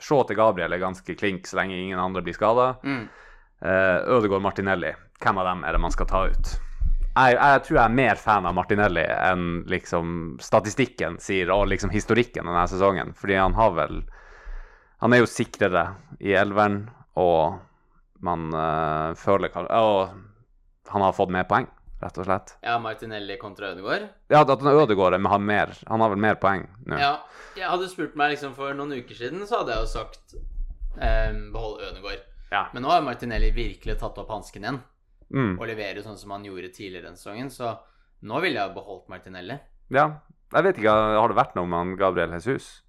Shaw 0.00 0.24
til 0.28 0.36
Gabriel 0.40 0.72
er 0.72 0.82
ganske 0.82 1.16
klink 1.18 1.46
så 1.48 1.56
lenge 1.60 1.76
ingen 1.76 2.00
andre 2.00 2.22
blir 2.24 2.36
skada. 2.36 2.76
mm. 2.84 3.06
Uh, 3.64 4.04
Ødegaard 4.16 4.44
Martinelli, 4.44 4.92
hvem 5.22 5.38
av 5.40 5.46
dem 5.48 5.64
er 5.64 5.76
det 5.76 5.80
man 5.80 5.94
skal 5.94 6.08
ta 6.10 6.26
ut? 6.28 6.56
Jeg, 7.16 7.36
jeg 7.38 7.60
tror 7.64 7.78
jeg 7.78 7.84
er 7.86 7.94
mer 7.96 8.18
fan 8.20 8.44
av 8.44 8.52
Martinelli 8.56 9.04
enn 9.08 9.62
liksom 9.72 10.10
statistikken 10.44 11.16
sier, 11.22 11.48
og 11.54 11.70
liksom 11.70 11.92
historikken 11.94 12.44
denne 12.44 12.66
sesongen. 12.68 13.14
Fordi 13.16 13.38
han 13.40 13.56
har 13.56 13.72
vel 13.78 14.02
Han 15.00 15.12
er 15.12 15.20
jo 15.20 15.28
sikrere 15.28 15.86
i 16.24 16.32
elveren, 16.32 16.86
og 17.20 17.58
man 18.24 18.52
eh, 18.52 19.10
føler 19.20 19.52
Og 19.76 20.12
han 20.88 21.02
har 21.04 21.12
fått 21.12 21.32
mer 21.32 21.44
poeng, 21.44 21.66
rett 22.00 22.20
og 22.20 22.28
slett. 22.28 22.54
Ja, 22.64 22.78
Martinelli 22.80 23.36
kontra 23.40 23.72
Ødegaard. 23.74 24.08
Ja, 24.32 24.40
at 24.40 24.62
Ødegaard 24.62 25.20
har 25.20 25.38
mer 25.38 25.72
Han 25.86 26.00
har 26.00 26.12
vel 26.12 26.20
mer 26.20 26.40
poeng 26.40 26.68
nå. 26.84 27.00
Ja, 27.00 27.18
jeg 27.56 27.68
hadde 27.68 27.88
spurt 27.88 28.16
meg 28.16 28.36
liksom 28.36 28.54
for 28.56 28.76
noen 28.76 28.92
uker 28.92 29.16
siden, 29.16 29.44
så 29.48 29.62
hadde 29.62 29.72
jeg 29.72 29.84
jo 29.84 29.92
sagt 29.96 30.36
ehm, 31.00 31.48
behold 31.52 31.80
Ødegaard. 31.80 32.24
Ja. 32.52 32.68
Men 32.72 32.82
nå 32.82 32.88
har 32.90 33.02
Martinelli 33.02 33.50
virkelig 33.52 33.98
tatt 33.98 34.18
opp 34.18 34.28
hansken 34.30 34.62
igjen 34.62 34.82
Mm. 35.34 35.56
og 35.58 35.66
leverer 35.66 36.02
sånn 36.04 36.16
som 36.16 36.30
han 36.30 36.44
gjorde 36.44 36.68
tidligere 36.72 37.08
denne 37.08 37.18
sesongen, 37.18 37.48
så 37.50 37.72
nå 38.22 38.40
ville 38.40 38.54
jeg 38.60 38.68
ha 38.68 38.74
beholdt 38.74 39.08
Martinelli. 39.08 39.58
ja. 39.90 40.20
Jeg 40.54 40.62
vet 40.62 40.76
ikke, 40.78 40.92
har 41.18 41.26
det 41.28 41.34
vært 41.36 41.56
noe 41.56 41.66
med 41.66 41.76
han 41.80 41.96
Gabriel 41.98 42.30
Jesus? 42.30 42.82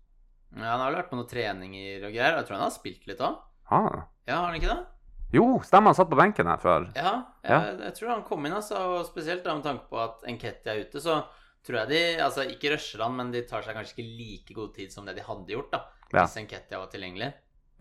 Ja, 0.56 0.62
han 0.78 0.80
har 0.80 0.92
vel 0.92 1.00
vært 1.02 1.10
på 1.10 1.18
noen 1.18 1.28
treninger 1.28 2.04
og 2.06 2.14
greier, 2.14 2.36
jeg 2.38 2.46
tror 2.46 2.56
han 2.60 2.62
har 2.70 2.70
spilt 2.76 3.08
litt 3.08 3.18
òg. 3.20 3.40
Ah. 3.72 4.04
Ja, 4.28 4.36
har 4.44 4.52
han 4.52 4.60
ikke 4.62 4.70
det? 4.76 4.86
Jo, 5.34 5.58
stemmer, 5.66 5.90
han 5.90 5.96
satt 5.98 6.12
på 6.12 6.16
benken 6.22 6.46
her 6.46 6.58
før. 6.62 6.86
Ja, 6.96 7.26
jeg, 7.44 7.50
Ja. 7.50 7.78
jeg 7.88 7.96
tror 7.96 8.10
han 8.14 8.22
kom 8.24 8.46
inn, 8.46 8.54
altså, 8.54 8.78
og 8.78 9.06
spesielt 9.08 9.44
da 9.44 9.56
med 9.56 9.64
tanke 9.64 9.90
på 9.90 9.98
at 9.98 10.22
Enketti 10.30 10.68
er 10.70 10.86
ute, 10.86 11.02
så 11.02 11.26
tror 11.66 11.80
jeg 11.82 11.90
de 11.90 12.22
Altså, 12.24 12.46
ikke 12.48 12.72
rusher 12.76 13.02
han, 13.04 13.16
men 13.18 13.32
de 13.32 13.42
tar 13.42 13.64
seg 13.64 13.74
kanskje 13.76 13.98
ikke 13.98 14.18
like 14.18 14.54
god 14.54 14.76
tid 14.76 14.92
som 14.94 15.04
det 15.06 15.16
de 15.16 15.24
hadde 15.24 15.48
gjort, 15.48 15.72
da. 15.72 15.82
Ja. 16.14 16.28
Enketti 16.28 16.78
var 16.78 16.88
tilgjengelig. 16.94 17.34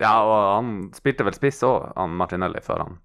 Ja, 0.03 0.13
og 0.23 0.35
han 0.59 0.73
spilte 0.97 1.25
vel 1.25 1.35
spiss 1.37 1.63
òg, 1.65 1.87
han 1.97 2.17
Martinelli, 2.21 2.61
før 2.65 2.83
han 2.85 2.99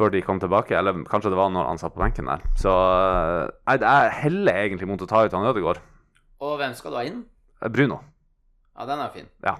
Før 0.00 0.12
de 0.14 0.20
kom 0.22 0.38
tilbake. 0.40 0.76
Eller 0.78 1.00
kanskje 1.10 1.32
det 1.32 1.36
var 1.40 1.50
når 1.50 1.66
han 1.66 1.80
satt 1.80 1.92
på 1.96 2.00
benken 2.00 2.28
der. 2.30 2.44
Så 2.56 2.70
øh, 2.70 3.48
jeg, 3.68 3.80
jeg 3.82 4.12
heller 4.22 4.60
egentlig 4.62 4.86
mot 4.88 5.02
å 5.02 5.08
ta 5.10 5.24
ut 5.26 5.34
han 5.34 5.48
Ødegaard. 5.50 5.80
Og 6.40 6.54
hvem 6.60 6.76
skal 6.78 6.94
du 6.94 6.96
ha 7.00 7.02
inn? 7.08 7.24
Eh, 7.60 7.68
Bruno. 7.68 7.98
Ja, 8.78 8.86
den 8.88 9.02
er 9.02 9.10
fin. 9.12 9.26
Ja. 9.44 9.56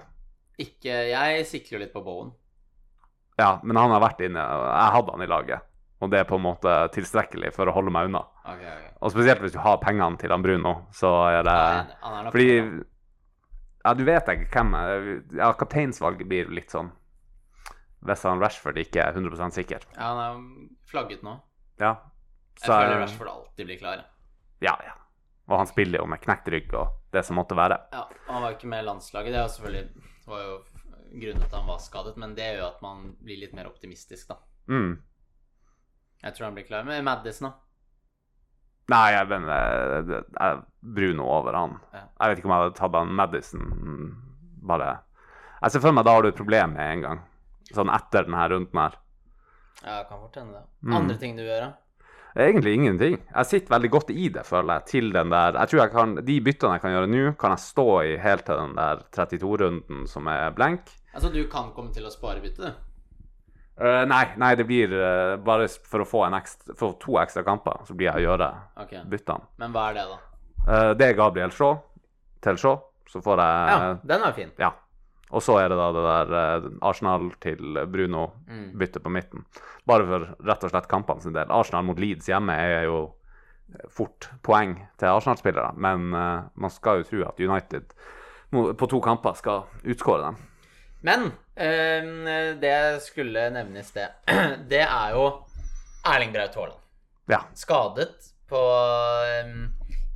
Ikke 0.61 0.95
Jeg 1.11 1.43
sikler 1.49 1.83
litt 1.83 1.91
på 1.93 2.01
Bowen. 2.05 2.31
ja, 3.41 3.59
men 3.63 3.77
han 3.77 3.91
har 3.91 4.01
vært 4.01 4.23
inne. 4.25 4.39
Jeg 4.39 4.95
hadde 4.95 5.13
han 5.17 5.25
i 5.25 5.29
laget. 5.29 5.67
Og 6.01 6.09
det 6.09 6.19
er 6.23 6.25
på 6.29 6.39
en 6.39 6.45
måte 6.47 6.71
tilstrekkelig 6.95 7.51
for 7.53 7.69
å 7.69 7.73
holde 7.75 7.91
meg 7.93 8.07
unna. 8.09 8.23
Ok, 8.47 8.61
ok. 8.65 8.87
Og 9.03 9.11
spesielt 9.13 9.41
hvis 9.43 9.53
du 9.53 9.59
har 9.61 9.77
pengene 9.83 10.17
til 10.21 10.33
han 10.33 10.41
Bruno, 10.45 10.73
så 10.95 11.11
er 11.29 11.43
det 11.45 11.57
Ja, 11.59 11.83
han 12.07 12.27
er 12.27 12.31
Fordi 12.33 12.47
Ja, 13.81 13.93
du 13.97 14.03
vet 14.05 14.27
ikke 14.29 14.61
hvem 14.61 14.75
Ja, 15.39 15.51
kapteinsvalget 15.57 16.27
blir 16.29 16.51
litt 16.53 16.73
sånn 16.73 16.91
Hvis 18.05 18.25
han 18.27 18.41
Rashford 18.41 18.77
ikke 18.81 19.01
er 19.03 19.17
100 19.17 19.51
sikker. 19.57 19.85
Ja, 19.95 20.11
han 20.11 20.21
er 20.21 20.87
flagget 20.89 21.21
nå. 21.25 21.35
Ja. 21.81 21.95
Jeg 22.61 22.67
føler 22.69 22.99
Rashford 23.01 23.29
alltid 23.29 23.69
blir 23.69 23.79
klar. 23.81 24.03
Ja, 24.61 24.73
ja. 24.85 24.95
Og 25.49 25.57
han 25.59 25.69
spiller 25.69 26.01
jo 26.01 26.07
med 26.09 26.21
knekt 26.23 26.49
rygg 26.53 26.73
og 26.77 26.97
det 27.13 27.23
som 27.27 27.37
måtte 27.37 27.57
være. 27.57 27.77
Ja, 27.93 28.05
og 28.07 28.33
Han 28.33 28.43
var 28.43 28.53
jo 28.53 28.57
ikke 28.57 28.71
med 28.71 28.85
landslaget. 28.87 29.33
Det 29.33 29.41
var 29.41 29.53
selvfølgelig 29.53 30.09
det 30.21 30.29
var 30.29 30.43
jo 30.45 30.57
grunnen 31.21 31.41
til 31.41 31.47
at 31.47 31.55
han 31.57 31.67
var 31.67 31.79
skadet, 31.83 32.17
men 32.21 32.35
det 32.37 32.45
gjør 32.45 32.61
jo 32.61 32.67
at 32.67 32.83
man 32.85 33.07
blir 33.19 33.39
litt 33.41 33.55
mer 33.57 33.67
optimistisk, 33.67 34.29
da. 34.29 34.37
Mm. 34.71 34.93
Jeg 36.21 36.35
tror 36.37 36.45
han 36.45 36.55
blir 36.55 36.67
klar. 36.67 36.85
med 36.87 37.03
Madison, 37.03 37.49
da? 37.49 37.70
Nei, 38.91 39.07
jeg, 39.15 39.27
eh, 39.31 40.11
jeg 40.11 40.61
Bruno 40.81 41.27
over 41.37 41.57
han. 41.57 41.77
Ja. 41.93 42.03
Jeg 42.07 42.31
vet 42.31 42.41
ikke 42.41 42.49
om 42.49 42.55
jeg 42.55 42.65
hadde 42.65 42.79
tatt 42.79 42.97
han 42.97 43.13
Madison. 43.17 43.67
Bare 44.61 44.89
Jeg 45.61 45.73
ser 45.73 45.83
for 45.83 45.93
meg 45.93 46.05
da 46.05 46.15
har 46.15 46.25
du 46.25 46.31
et 46.31 46.37
problem 46.37 46.73
med 46.75 46.95
en 46.95 47.05
gang. 47.05 47.21
Sånn 47.71 47.91
etter 47.93 48.25
denne 48.27 48.47
runden 48.51 48.81
her. 48.81 48.97
Ja, 49.81 50.01
kan 50.09 50.19
fort 50.19 50.35
hende 50.37 50.59
det. 50.59 50.65
Mm. 50.85 50.95
Andre 50.97 51.17
ting 51.21 51.37
du 51.37 51.43
gjør, 51.45 51.69
da? 51.69 51.71
Egentlig 52.41 52.73
ingenting. 52.77 53.17
Jeg 53.19 53.47
sitter 53.49 53.73
veldig 53.73 53.89
godt 53.91 54.11
i 54.13 54.29
det, 54.31 54.45
føler 54.47 54.79
jeg, 54.79 54.85
til 54.87 55.09
den 55.11 55.33
der 55.33 55.57
Jeg 55.59 55.67
tror 55.67 55.81
jeg 55.81 55.91
kan 55.91 56.13
De 56.23 56.37
byttene 56.39 56.77
jeg 56.77 56.83
kan 56.85 56.93
gjøre 56.93 57.09
nå, 57.11 57.23
kan 57.39 57.51
jeg 57.51 57.63
stå 57.65 57.87
i 58.07 58.13
helt 58.23 58.45
til 58.47 58.61
den 58.61 58.77
der 58.77 59.03
32-runden 59.17 60.05
som 60.07 60.29
er 60.31 60.55
blank. 60.55 60.93
Altså, 61.11 61.31
du 61.33 61.43
kan 61.51 61.73
komme 61.75 61.91
til 61.91 62.07
å 62.07 62.13
spare 62.13 62.39
byttet, 62.43 62.71
du. 62.71 62.90
Eh, 63.81 64.03
nei, 64.05 64.25
nei, 64.37 64.55
det 64.55 64.65
blir 64.69 64.91
uh, 64.93 65.39
bare 65.41 65.65
for 65.89 66.03
å 66.03 66.05
få, 66.05 66.19
en 66.27 66.35
ekstra, 66.37 66.75
for 66.77 66.99
to 67.01 67.15
ekstra 67.17 67.41
kamper, 67.45 67.79
så 67.87 67.95
blir 67.97 68.11
jeg 68.11 68.21
å 68.21 68.25
gjøre 68.27 68.49
okay. 68.83 69.01
byttene. 69.09 69.47
Men 69.63 69.73
hva 69.73 69.87
er 69.89 69.97
det, 69.97 70.03
da? 70.11 70.19
Uh, 70.67 70.91
det 70.99 71.07
er 71.07 71.17
Gabriel 71.17 71.53
Shaw 71.55 71.79
til 72.45 72.59
Shaw. 72.61 72.77
Så 73.09 73.23
får 73.25 73.41
jeg 73.41 73.71
Ja, 73.71 73.79
den 74.07 74.27
er 74.27 74.35
fin. 74.37 74.51
Ja. 74.61 74.69
Og 75.31 75.41
så 75.43 75.57
er 75.59 75.71
det 75.71 75.79
da 75.79 75.87
det 75.95 76.03
der 76.05 76.67
Arsenal 76.85 77.31
til 77.43 77.79
Bruno 77.89 78.27
Mm. 78.47 78.77
bytte 78.77 78.99
på 78.99 79.09
midten. 79.09 79.45
Bare 79.87 80.05
for 80.05 80.27
rett 80.45 80.63
og 80.63 80.71
slett 80.71 80.87
kampene 80.91 81.23
sin 81.23 81.33
del. 81.33 81.49
Arsenal 81.49 81.83
mot 81.87 81.99
Leeds 81.99 82.29
hjemme 82.29 82.53
er 82.53 82.85
jo 82.85 83.01
fort 83.89 84.29
poeng 84.43 84.75
til 84.99 85.07
Arsenal-spillere, 85.07 85.73
men 85.75 86.09
man 86.11 86.69
skal 86.69 86.99
jo 86.99 87.07
tro 87.07 87.21
at 87.29 87.39
United 87.39 87.93
på 88.51 88.89
to 88.91 88.99
kamper 88.99 89.33
skal 89.39 89.63
utskåre 89.83 90.25
dem. 90.25 90.39
Men 91.01 91.31
eh, 91.55 92.53
det 92.61 93.01
skulle 93.05 93.49
nevnes, 93.53 93.91
det. 93.95 94.09
Det 94.71 94.83
er 94.85 95.15
jo 95.15 95.25
Erling 96.05 96.33
Braut 96.33 96.55
Haaland. 96.55 96.79
Ja. 97.31 97.41
Skadet 97.57 98.31
på, 98.49 98.61
eh, 99.25 99.51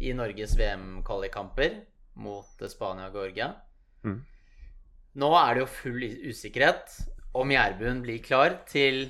i 0.05 0.13
Norges 0.13 0.55
VM-kvalikkamper 0.59 1.81
mot 2.21 2.65
Spania 2.69 3.09
og 3.09 3.17
Georgia. 3.17 3.51
Mm. 4.05 4.21
Nå 5.15 5.29
er 5.39 5.53
det 5.55 5.63
jo 5.63 5.73
full 5.81 6.03
usikkerhet 6.29 6.97
om 7.35 7.51
Gjerbuen 7.51 8.01
blir 8.03 8.21
klar 8.23 8.59
til 8.69 9.09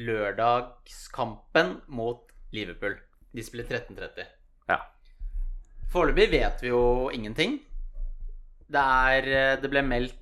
lørdagskampen 0.00 1.78
mot 1.86 2.32
Liverpool. 2.54 2.96
De 3.34 3.44
spiller 3.44 3.68
13.30. 3.70 4.26
Ja. 4.70 4.80
Foreløpig 5.92 6.30
vet 6.32 6.64
vi 6.64 6.72
jo 6.72 7.10
ingenting. 7.14 7.60
Det, 8.66 8.80
er, 8.82 9.28
eh, 9.28 9.60
det 9.62 9.70
ble 9.70 9.84
meldt 9.86 10.18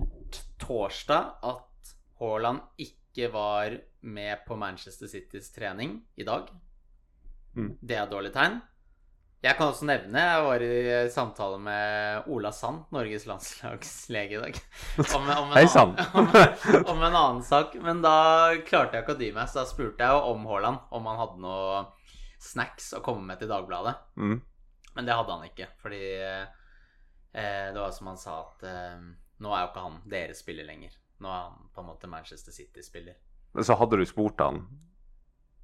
torsdag 0.62 1.38
at 1.42 1.94
Haaland 2.22 2.62
ikke 2.80 3.28
var 3.32 3.74
med 4.02 4.44
på 4.46 4.56
Manchester 4.56 5.10
Citys 5.10 5.50
trening 5.52 5.98
i 6.16 6.26
dag. 6.26 6.48
Mm. 7.56 7.74
Det 7.80 7.96
er 7.96 8.06
et 8.06 8.12
dårlig 8.12 8.32
tegn. 8.34 8.60
Jeg 9.42 9.58
kan 9.58 9.72
også 9.72 9.88
nevne 9.88 10.20
jeg 10.22 10.42
var 10.46 10.62
i 10.62 10.74
samtale 11.10 11.56
med 11.58 12.28
Ola 12.30 12.52
Sand, 12.54 12.84
Norges 12.94 13.24
landslagslege, 13.26 14.38
i 14.38 14.42
dag. 14.44 14.60
Om, 15.02 15.26
om, 15.26 15.50
en 15.58 15.66
annen, 15.66 15.96
om, 16.20 16.28
om 16.92 17.02
en 17.02 17.16
annen 17.16 17.42
sak. 17.42 17.74
Men 17.82 18.04
da 18.04 18.14
klarte 18.62 18.96
jeg 18.96 19.02
ikke 19.02 19.16
å 19.16 19.18
dy 19.18 19.32
meg, 19.34 19.50
så 19.50 19.64
da 19.64 19.66
spurte 19.66 20.06
jeg 20.06 20.30
om 20.30 20.46
Haaland. 20.46 20.86
Om 20.94 21.10
han 21.10 21.20
hadde 21.24 21.42
noe 21.42 21.82
snacks 22.42 22.92
å 22.94 23.02
komme 23.02 23.26
med 23.32 23.42
til 23.42 23.50
Dagbladet. 23.50 23.96
Mm. 24.14 24.38
Men 24.94 25.08
det 25.08 25.18
hadde 25.18 25.34
han 25.34 25.50
ikke, 25.50 25.68
fordi 25.82 26.04
eh, 26.22 27.66
det 27.74 27.80
var 27.80 27.90
som 27.96 28.12
han 28.12 28.22
sa 28.22 28.38
at 28.44 28.64
eh, 28.68 28.96
nå 29.42 29.52
er 29.54 29.64
jo 29.64 29.70
ikke 29.72 29.84
han 29.86 29.98
deres 30.10 30.42
spiller 30.44 30.66
lenger. 30.68 30.94
Nå 31.22 31.30
er 31.30 31.40
han 31.48 31.68
på 31.74 31.82
en 31.82 31.88
måte 31.90 32.10
Manchester 32.10 32.54
City-spiller. 32.54 33.18
Så 33.60 33.76
hadde 33.78 33.98
du 34.00 34.04
spurt 34.08 34.40
han 34.40 34.62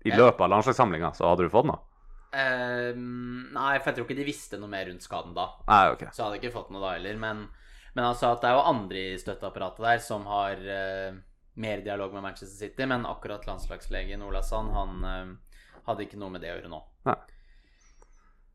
i 0.06 0.12
løpet 0.12 0.42
av 0.44 0.50
landslagssamlinga, 0.52 1.12
så 1.16 1.30
hadde 1.30 1.46
du 1.46 1.52
fått 1.52 1.66
noe? 1.70 1.80
Uh, 2.28 2.92
nei, 2.94 3.78
for 3.80 3.88
jeg 3.90 3.96
tror 3.96 4.04
ikke 4.04 4.18
de 4.18 4.26
visste 4.26 4.58
noe 4.60 4.70
mer 4.70 4.84
rundt 4.90 5.02
skaden 5.04 5.32
da. 5.36 5.48
Nei, 5.66 5.80
ok. 5.94 6.04
Så 6.12 6.20
jeg 6.20 6.26
hadde 6.26 6.40
ikke 6.42 6.54
fått 6.58 6.70
noe 6.74 6.84
da 6.84 6.92
heller. 6.98 7.16
Men, 7.22 7.46
men 7.96 8.06
han 8.10 8.18
sa 8.18 8.34
at 8.34 8.44
det 8.44 8.50
er 8.50 8.58
jo 8.58 8.66
andre 8.68 9.04
i 9.14 9.16
støtteapparatet 9.18 9.86
der 9.88 10.04
som 10.04 10.28
har 10.28 10.60
uh, 10.60 11.16
mer 11.58 11.82
dialog 11.86 12.14
med 12.14 12.26
Manchester 12.28 12.54
City, 12.66 12.86
men 12.86 13.08
akkurat 13.08 13.48
landslagslegen 13.48 14.22
Ola 14.28 14.44
Sand, 14.46 14.70
han 14.76 15.08
uh, 15.08 15.82
hadde 15.88 16.06
ikke 16.06 16.20
noe 16.20 16.36
med 16.36 16.44
det 16.44 16.52
å 16.52 16.58
gjøre 16.58 16.72
nå. 16.74 16.84
Nei. 17.08 17.18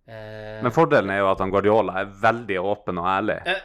Eh, 0.05 0.59
Men 0.63 0.73
fordelen 0.75 1.13
er 1.13 1.21
jo 1.21 1.29
at 1.31 1.39
han 1.39 1.51
Guardiola 1.51 2.01
er 2.01 2.09
veldig 2.19 2.57
åpen 2.59 2.97
og 2.99 3.05
ærlig 3.07 3.37
Eh, 3.47 3.61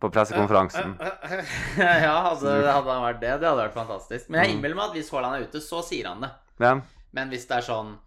på 0.00 0.08
pressekonferansen. 0.12 0.94
ja, 1.78 2.14
altså, 2.30 2.54
hadde 2.64 2.92
han 2.94 3.02
vært 3.04 3.20
det, 3.20 3.34
det 3.42 3.48
hadde 3.50 3.64
vært 3.66 3.74
fantastisk. 3.76 4.30
Men 4.30 4.40
jeg 4.42 4.50
Mm. 4.50 4.56
innbiller 4.56 4.78
meg 4.78 4.86
at 4.90 4.96
hvis 4.96 5.10
Haaland 5.12 5.36
er 5.36 5.48
ute, 5.48 5.60
så 5.60 5.82
sier 5.84 6.08
han 6.08 6.20
det. 6.24 6.30
Ja. 6.64 6.72
Men 7.12 7.28
hvis 7.32 7.44
det 7.50 7.58
er 7.58 7.66
sånn 7.68 7.98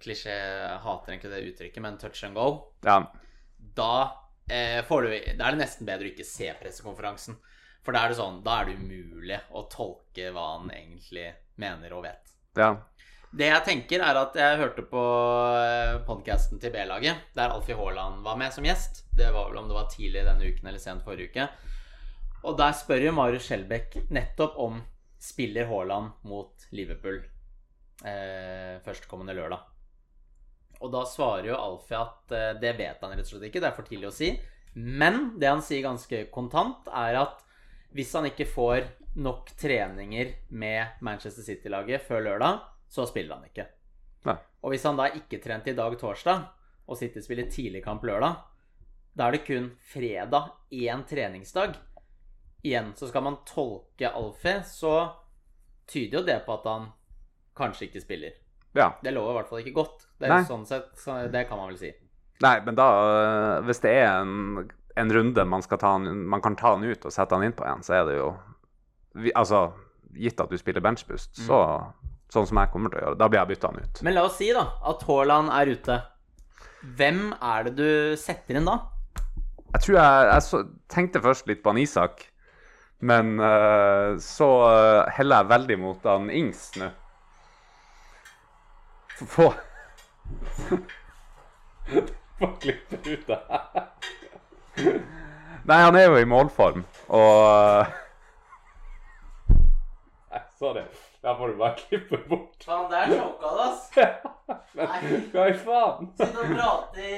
Klisjé, 0.00 0.34
hater 0.80 1.12
egentlig 1.12 1.30
det 1.32 1.40
uttrykket, 1.50 1.82
men 1.82 1.96
touch 2.00 2.22
and 2.24 2.36
go, 2.38 2.46
ja. 2.86 3.00
da 3.76 3.90
eh, 4.48 4.78
får 4.86 5.02
du 5.02 5.08
Da 5.36 5.48
er 5.48 5.56
det 5.56 5.60
nesten 5.64 5.88
bedre 5.88 6.06
å 6.08 6.12
ikke 6.12 6.24
se 6.28 6.52
pressekonferansen. 6.60 7.36
For 7.84 7.92
da 7.94 8.04
er 8.06 8.12
det 8.14 8.18
sånn 8.18 8.40
Da 8.46 8.60
er 8.60 8.70
det 8.70 8.78
umulig 8.80 9.36
å 9.54 9.64
tolke 9.70 10.30
hva 10.34 10.46
han 10.58 10.70
egentlig 10.74 11.32
mener 11.62 11.92
og 11.98 12.04
vet. 12.06 12.36
ja. 12.56 12.74
Det 13.34 13.48
jeg 13.48 13.64
tenker, 13.66 14.02
er 14.06 14.18
at 14.20 14.36
jeg 14.38 14.58
hørte 14.60 14.84
på 14.86 15.02
podkasten 16.06 16.60
til 16.62 16.70
B-laget, 16.72 17.24
der 17.34 17.52
Alfie 17.52 17.76
Haaland 17.76 18.22
var 18.24 18.38
med 18.38 18.54
som 18.54 18.64
gjest. 18.64 19.02
Det 19.16 19.28
var 19.34 19.50
vel 19.50 19.58
om 19.60 19.70
det 19.70 19.76
var 19.76 19.88
tidlig 19.90 20.22
denne 20.24 20.46
uken 20.46 20.68
eller 20.70 20.82
sent 20.82 21.04
forrige 21.04 21.32
uke. 21.32 21.48
Og 22.46 22.54
der 22.58 22.76
spør 22.78 23.08
jo 23.08 23.14
Marius 23.16 23.48
Skjelbæk 23.48 23.96
nettopp 24.14 24.58
om 24.62 24.78
spiller 25.18 25.66
Haaland 25.66 26.12
mot 26.28 26.68
Liverpool 26.76 27.18
eh, 28.06 28.76
førstkommende 28.84 29.34
lørdag. 29.34 29.64
Og 30.84 30.92
da 30.92 31.02
svarer 31.08 31.50
jo 31.50 31.58
Alfie 31.58 31.98
at 31.98 32.36
eh, 32.36 32.52
det 32.62 32.76
vet 32.78 33.02
han 33.02 33.16
rett 33.16 33.26
og 33.26 33.32
slett 33.32 33.48
ikke, 33.50 33.64
det 33.64 33.70
er 33.72 33.76
for 33.76 33.88
tidlig 33.88 34.10
å 34.12 34.14
si. 34.14 34.30
Men 34.76 35.34
det 35.40 35.50
han 35.50 35.64
sier 35.64 35.82
ganske 35.86 36.26
kontant, 36.32 36.86
er 36.92 37.18
at 37.24 37.42
hvis 37.96 38.12
han 38.14 38.28
ikke 38.28 38.48
får 38.48 38.86
nok 39.16 39.54
treninger 39.56 40.34
med 40.52 41.00
Manchester 41.04 41.42
City-laget 41.42 42.04
før 42.04 42.26
lørdag, 42.28 42.64
så 42.88 43.06
spiller 43.08 43.36
han 43.36 43.48
ikke. 43.48 43.66
Nei. 44.26 44.36
Og 44.62 44.72
hvis 44.72 44.84
han 44.86 44.98
da 44.98 45.08
ikke 45.14 45.40
trente 45.42 45.72
i 45.72 45.78
dag 45.78 45.94
torsdag, 46.00 46.46
og 46.86 46.98
City 46.98 47.22
spiller 47.22 47.50
tidligkamp 47.50 48.04
lørdag, 48.06 48.38
da 49.16 49.28
er 49.28 49.36
det 49.36 49.46
kun 49.46 49.70
fredag 49.92 50.52
én 50.70 51.04
treningsdag. 51.08 51.76
Igjen, 52.62 52.92
så 52.96 53.08
skal 53.08 53.24
man 53.24 53.38
tolke 53.48 54.10
Alfie, 54.10 54.62
så 54.66 54.94
tyder 55.88 56.20
jo 56.20 56.26
det 56.26 56.40
på 56.46 56.56
at 56.56 56.66
han 56.68 56.88
kanskje 57.56 57.88
ikke 57.88 58.02
spiller. 58.02 58.34
ja. 58.74 58.90
Det 59.02 59.14
lover 59.14 59.30
i 59.30 59.36
hvert 59.38 59.48
fall 59.48 59.62
ikke 59.62 59.76
godt. 59.78 60.08
Det, 60.18 60.28
er 60.28 60.44
sånn 60.44 60.66
sett, 60.68 60.90
så 61.00 61.22
det 61.32 61.46
kan 61.48 61.60
man 61.60 61.70
vel 61.72 61.78
si. 61.80 61.92
Nei, 62.44 62.58
men 62.66 62.76
da 62.76 62.86
øh, 63.00 63.64
Hvis 63.64 63.80
det 63.80 63.94
er 63.96 64.18
en, 64.20 64.66
en 64.96 65.12
runde 65.12 65.44
man, 65.48 65.62
han, 65.80 66.08
man 66.28 66.42
kan 66.44 66.56
ta 66.56 66.74
han 66.74 66.84
ut 66.84 67.06
og 67.08 67.14
sette 67.14 67.32
han 67.32 67.46
inn 67.46 67.54
på 67.56 67.64
igjen, 67.64 67.84
så 67.86 67.94
er 67.96 68.10
det 68.10 68.18
jo 68.18 68.26
Altså, 69.32 69.70
gitt 70.12 70.40
at 70.40 70.52
du 70.52 70.58
spiller 70.60 70.84
benchboost, 70.84 71.38
så 71.46 71.58
sånn 72.32 72.46
som 72.48 72.58
jeg 72.60 72.72
kommer 72.72 72.92
til 72.92 73.00
å 73.00 73.04
gjøre, 73.04 73.18
da 73.20 73.28
blir 73.30 73.40
jeg 73.40 73.50
bytta 73.52 73.70
han 73.70 73.82
ut. 73.82 74.02
Men 74.06 74.16
la 74.16 74.26
oss 74.26 74.38
si 74.40 74.50
da 74.54 74.64
at 74.90 75.02
Haaland 75.08 75.52
er 75.54 75.72
ute. 75.76 75.96
Hvem 76.96 77.20
er 77.42 77.66
det 77.66 77.74
du 77.78 77.90
setter 78.20 78.58
inn 78.58 78.68
da? 78.68 78.76
Jeg 79.72 79.82
tror 79.84 79.96
jeg, 79.98 80.26
jeg 80.30 80.42
så, 80.46 80.62
tenkte 80.92 81.22
først 81.24 81.48
litt 81.50 81.62
på 81.62 81.72
han 81.72 81.80
Isak, 81.82 82.14
men 83.06 83.36
uh, 83.42 84.16
så 84.22 84.48
øh, 84.64 85.00
heller 85.12 85.42
jeg 85.42 85.50
veldig 85.50 85.76
mot 85.82 86.06
han 86.08 86.30
Ings 86.32 86.70
nå. 86.80 86.88
Få 89.16 89.50
Få 92.36 92.46
klippe 92.60 92.96
ut 93.04 93.28
det 93.28 93.38
her. 93.50 93.84
Nei, 95.66 95.78
han 95.82 95.96
er 95.96 96.04
jo 96.08 96.16
i 96.20 96.28
målform, 96.28 96.82
og 97.08 97.86
Nei, 100.32 100.42
sorry. 100.60 100.84
Da 101.26 101.34
får 101.34 101.48
du 101.48 101.56
bare 101.58 101.74
klippe 101.88 102.18
bort. 102.28 102.54
Faen, 102.62 102.86
det 102.90 102.98
er 103.02 103.16
sjokka, 103.16 103.50
ass. 103.64 103.88
Men 104.78 105.24
hva 105.32 105.48
i 105.50 105.56
faen? 105.58 106.10
Sitte 106.20 106.44
og 106.44 106.52
prate 106.52 107.02
i 107.02 107.16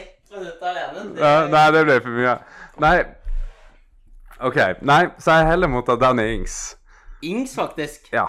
ett 0.00 0.32
minutt 0.34 0.64
alene. 0.66 1.04
Ja, 1.20 1.46
nei, 1.52 1.64
det 1.76 1.84
ble 1.86 1.98
for 2.02 2.16
mye. 2.16 2.32
Nei. 2.82 2.96
OK. 4.48 4.58
Nei, 4.82 5.02
så 5.22 5.36
jeg 5.38 5.50
heller 5.52 5.70
mot 5.70 5.92
at 5.94 6.02
Danny 6.02 6.26
Ings. 6.40 6.56
Ings, 7.22 7.54
faktisk. 7.54 8.10
Ja. 8.16 8.26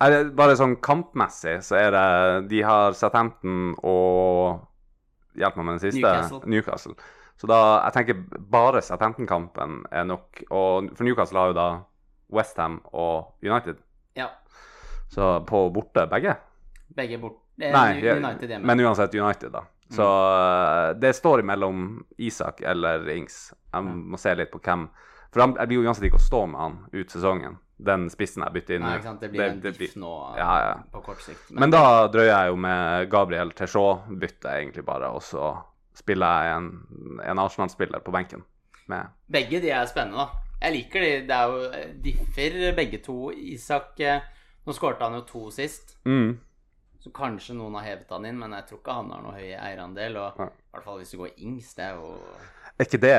Er 0.00 0.30
bare 0.32 0.56
sånn 0.56 0.78
kampmessig, 0.80 1.58
så 1.66 1.76
er 1.76 1.92
det 1.92 2.04
De 2.48 2.62
har 2.64 2.96
Southampton 2.96 3.74
og 3.84 4.62
Hjelp 5.36 5.60
meg 5.60 5.66
med 5.66 5.76
den 5.76 5.82
siste. 5.84 6.00
Newcastle. 6.00 6.40
Newcastle. 6.48 6.94
Så 7.36 7.48
da 7.48 7.60
Jeg 7.84 7.96
tenker 7.98 8.40
bare 8.56 8.80
Southampton-kampen 8.82 9.82
er 9.92 10.08
nok. 10.08 10.42
Og 10.48 10.88
for 10.96 11.04
Newcastle 11.04 11.44
har 11.44 11.52
jo 11.52 11.60
da 11.60 11.68
Westham 12.32 12.80
og 12.96 13.36
United. 13.44 13.78
Ja. 14.18 14.30
Så 15.10 15.40
på 15.48 15.64
borte 15.74 16.06
begge? 16.10 16.36
Begge 16.88 17.18
bort. 17.18 17.42
Eh, 17.60 17.72
Nei, 17.72 18.10
United 18.10 18.50
hjemme. 18.50 18.66
men 18.66 18.80
uansett 18.80 19.14
United, 19.14 19.52
da. 19.52 19.64
Så 19.90 20.06
mm. 20.06 21.00
det 21.00 21.12
står 21.12 21.40
imellom 21.40 22.04
Isak 22.16 22.60
eller 22.60 23.08
Ings. 23.10 23.52
Jeg 23.72 23.82
må 23.82 24.18
se 24.18 24.34
litt 24.34 24.52
på 24.52 24.60
hvem 24.62 24.86
For 25.30 25.42
han, 25.42 25.56
jeg 25.58 25.70
blir 25.70 25.80
jo 25.80 25.86
uansett 25.86 26.06
ikke 26.08 26.18
å 26.18 26.22
stå 26.22 26.44
med 26.50 26.60
han 26.60 26.78
ut 26.92 27.10
sesongen. 27.10 27.58
Den 27.80 28.08
spissen 28.10 28.42
jeg 28.44 28.54
bytter 28.54 28.76
inn 28.76 28.82
Nei, 28.84 28.90
nå. 28.90 28.98
ikke 28.98 29.08
sant? 29.08 29.20
Det 29.22 29.30
blir 29.32 29.44
en 29.46 29.60
det 29.62 29.72
diff 29.78 29.94
nå 29.96 30.12
ja, 30.36 30.50
ja. 30.64 30.72
på 30.92 31.02
kort 31.06 31.22
sikt. 31.24 31.52
Men 31.54 31.72
da 31.72 31.82
drøyer 32.12 32.32
jeg 32.32 32.50
jo 32.50 32.58
med 32.60 33.10
Gabriel 33.12 33.52
Techot-byttet, 33.56 34.50
egentlig 34.50 34.84
bare. 34.86 35.08
Og 35.14 35.22
så 35.24 35.52
spiller 35.96 36.44
jeg 36.44 36.58
en, 36.58 36.68
en 37.30 37.42
Arsenal-spiller 37.42 38.02
på 38.04 38.14
benken. 38.14 38.44
Med. 38.90 39.14
Begge 39.30 39.62
de 39.62 39.70
er 39.70 39.86
spennende, 39.86 40.26
da. 40.26 40.49
Jeg 40.60 40.72
liker 40.74 41.00
de. 41.00 41.10
Det 41.28 41.36
er 41.36 41.48
jo 41.54 41.70
eh, 41.72 41.88
differ, 42.04 42.58
begge 42.76 42.98
to. 43.04 43.30
Isak 43.32 44.00
eh, 44.04 44.20
Nå 44.66 44.74
skårte 44.76 45.06
han 45.06 45.14
jo 45.16 45.22
to 45.24 45.46
sist, 45.50 45.96
Mm. 46.04 46.34
så 47.00 47.10
kanskje 47.16 47.54
noen 47.56 47.74
har 47.78 47.86
hevet 47.86 48.10
han 48.12 48.26
inn, 48.28 48.36
men 48.38 48.52
jeg 48.52 48.66
tror 48.68 48.78
ikke 48.82 48.92
han 48.98 49.08
har 49.10 49.22
noe 49.24 49.32
høy 49.32 49.54
eierandel. 49.56 50.18
Og 50.20 50.40
i 50.44 50.48
hvert 50.76 50.84
fall 50.84 50.98
hvis 51.00 51.10
du 51.14 51.18
går 51.22 51.30
Ings, 51.38 51.70
det 51.78 51.84
er 51.88 51.94
jo 51.96 52.10
Er 52.78 52.84
ikke 52.86 53.00
det 53.00 53.14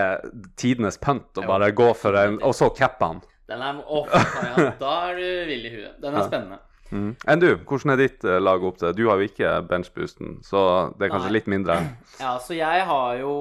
tidenes 0.62 0.98
pønt 1.02 1.38
å 1.42 1.46
bare 1.50 1.72
gå 1.74 1.88
for 1.98 2.16
en 2.18 2.38
Og 2.46 2.54
så 2.58 2.70
cappe 2.78 3.06
han? 3.10 3.22
Den 3.50 3.62
er 3.66 3.82
oh, 3.90 4.06
ja. 4.08 4.70
Da 4.80 4.92
er 5.10 5.18
du 5.18 5.26
vill 5.50 5.66
i 5.66 5.74
huet. 5.74 5.98
Den 6.02 6.14
er 6.14 6.22
Ja. 6.22 6.28
spennende. 6.30 6.60
Mm. 6.92 7.12
Enn 7.28 7.40
du, 7.42 7.50
hvordan 7.58 7.92
er 7.94 7.98
ditt 8.04 8.24
eh, 8.28 8.38
lag 8.40 8.64
opp 8.68 8.78
til? 8.78 8.94
Du 8.94 9.06
har 9.10 9.18
jo 9.20 9.28
ikke 9.28 9.52
benchboosten, 9.68 10.38
så 10.44 10.94
det 11.00 11.08
er 11.08 11.14
kanskje 11.16 11.30
Nei. 11.32 11.36
litt 11.40 11.48
mindre. 11.48 11.78
Ja, 12.20 12.38
så 12.38 12.54
jeg 12.56 12.86
har 12.86 13.18
jo 13.20 13.34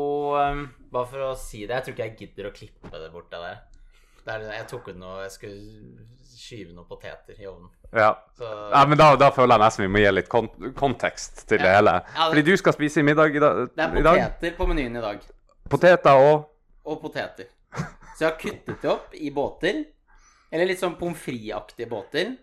Bare 0.90 1.07
for 1.07 1.19
å 1.28 1.37
si 1.38 1.66
det, 1.66 1.75
jeg 1.76 1.85
tror 1.85 1.95
ikke 1.95 2.07
jeg 2.09 2.16
gidder 2.19 2.49
å 2.49 2.54
klippe 2.54 2.90
det 2.99 3.12
bort, 3.12 3.28
det 3.30 3.38
der. 3.45 3.59
Det 4.25 4.33
er, 4.35 4.41
jeg 4.53 4.67
tok 4.69 4.89
ut 4.89 4.97
noe 5.00 5.23
Jeg 5.25 5.31
skulle 5.33 6.07
skyve 6.41 6.73
noen 6.75 6.87
poteter 6.89 7.37
i 7.41 7.47
ovnen. 7.49 7.69
Ja. 7.93 8.11
Så 8.37 8.45
Ja, 8.73 8.85
men 8.87 8.99
da, 8.99 9.11
da 9.17 9.31
føler 9.35 9.55
jeg 9.57 9.65
nesten 9.65 9.85
vi 9.87 9.91
må 9.93 10.03
gi 10.03 10.11
litt 10.12 10.29
kont 10.33 10.55
kontekst 10.77 11.47
til 11.49 11.59
det 11.62 11.71
hele. 11.75 11.95
Ja, 12.00 12.29
det- 12.29 12.29
Fordi 12.33 12.43
du 12.50 12.57
skal 12.57 12.73
spise 12.77 13.00
i 13.00 13.07
middag 13.07 13.35
i, 13.37 13.41
dag. 13.41 13.69
det 13.77 13.85
er 13.85 13.95
poteter 14.03 14.57
på 14.57 14.67
menyen 14.69 14.97
i 14.97 15.00
dag. 15.05 15.21
Poteter 15.71 16.11
og 16.27 16.47
Og 16.85 17.00
poteter. 17.03 17.47
Så 18.17 18.25
jeg 18.25 18.31
har 18.31 18.39
kuttet 18.41 18.81
det 18.83 18.91
opp 18.91 19.15
i 19.15 19.31
båter. 19.31 19.85
Eller 20.53 20.67
litt 20.67 20.81
sånn 20.81 20.97
pommes 20.99 21.19
frites-aktige 21.23 21.89
båter. 21.89 22.37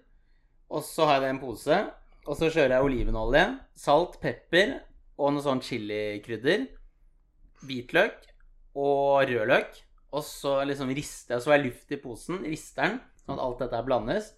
Og 0.69 0.83
så 0.83 1.05
har 1.05 1.13
jeg 1.17 1.21
det 1.21 1.27
i 1.27 1.35
en 1.35 1.39
pose. 1.41 1.79
Og 2.27 2.35
så 2.37 2.49
kjører 2.51 2.75
jeg 2.77 2.83
olivenolje, 2.83 3.59
salt, 3.75 4.19
pepper 4.21 4.81
og 5.17 5.33
noe 5.33 5.41
sånn 5.43 5.61
chilikrydder. 5.63 6.67
Hvitløk 7.65 8.27
og 8.75 9.27
rødløk. 9.29 9.81
Og 10.15 10.23
så 10.23 10.61
liksom 10.69 10.89
rister 10.95 11.35
jeg, 11.35 11.43
så 11.43 11.51
har 11.51 11.57
jeg 11.59 11.65
luft 11.71 11.91
i 11.91 11.97
posen, 12.01 12.37
rister 12.47 12.83
den, 12.87 12.99
sånn 13.25 13.35
at 13.35 13.43
alt 13.43 13.59
dette 13.65 13.81
blandes. 13.87 14.29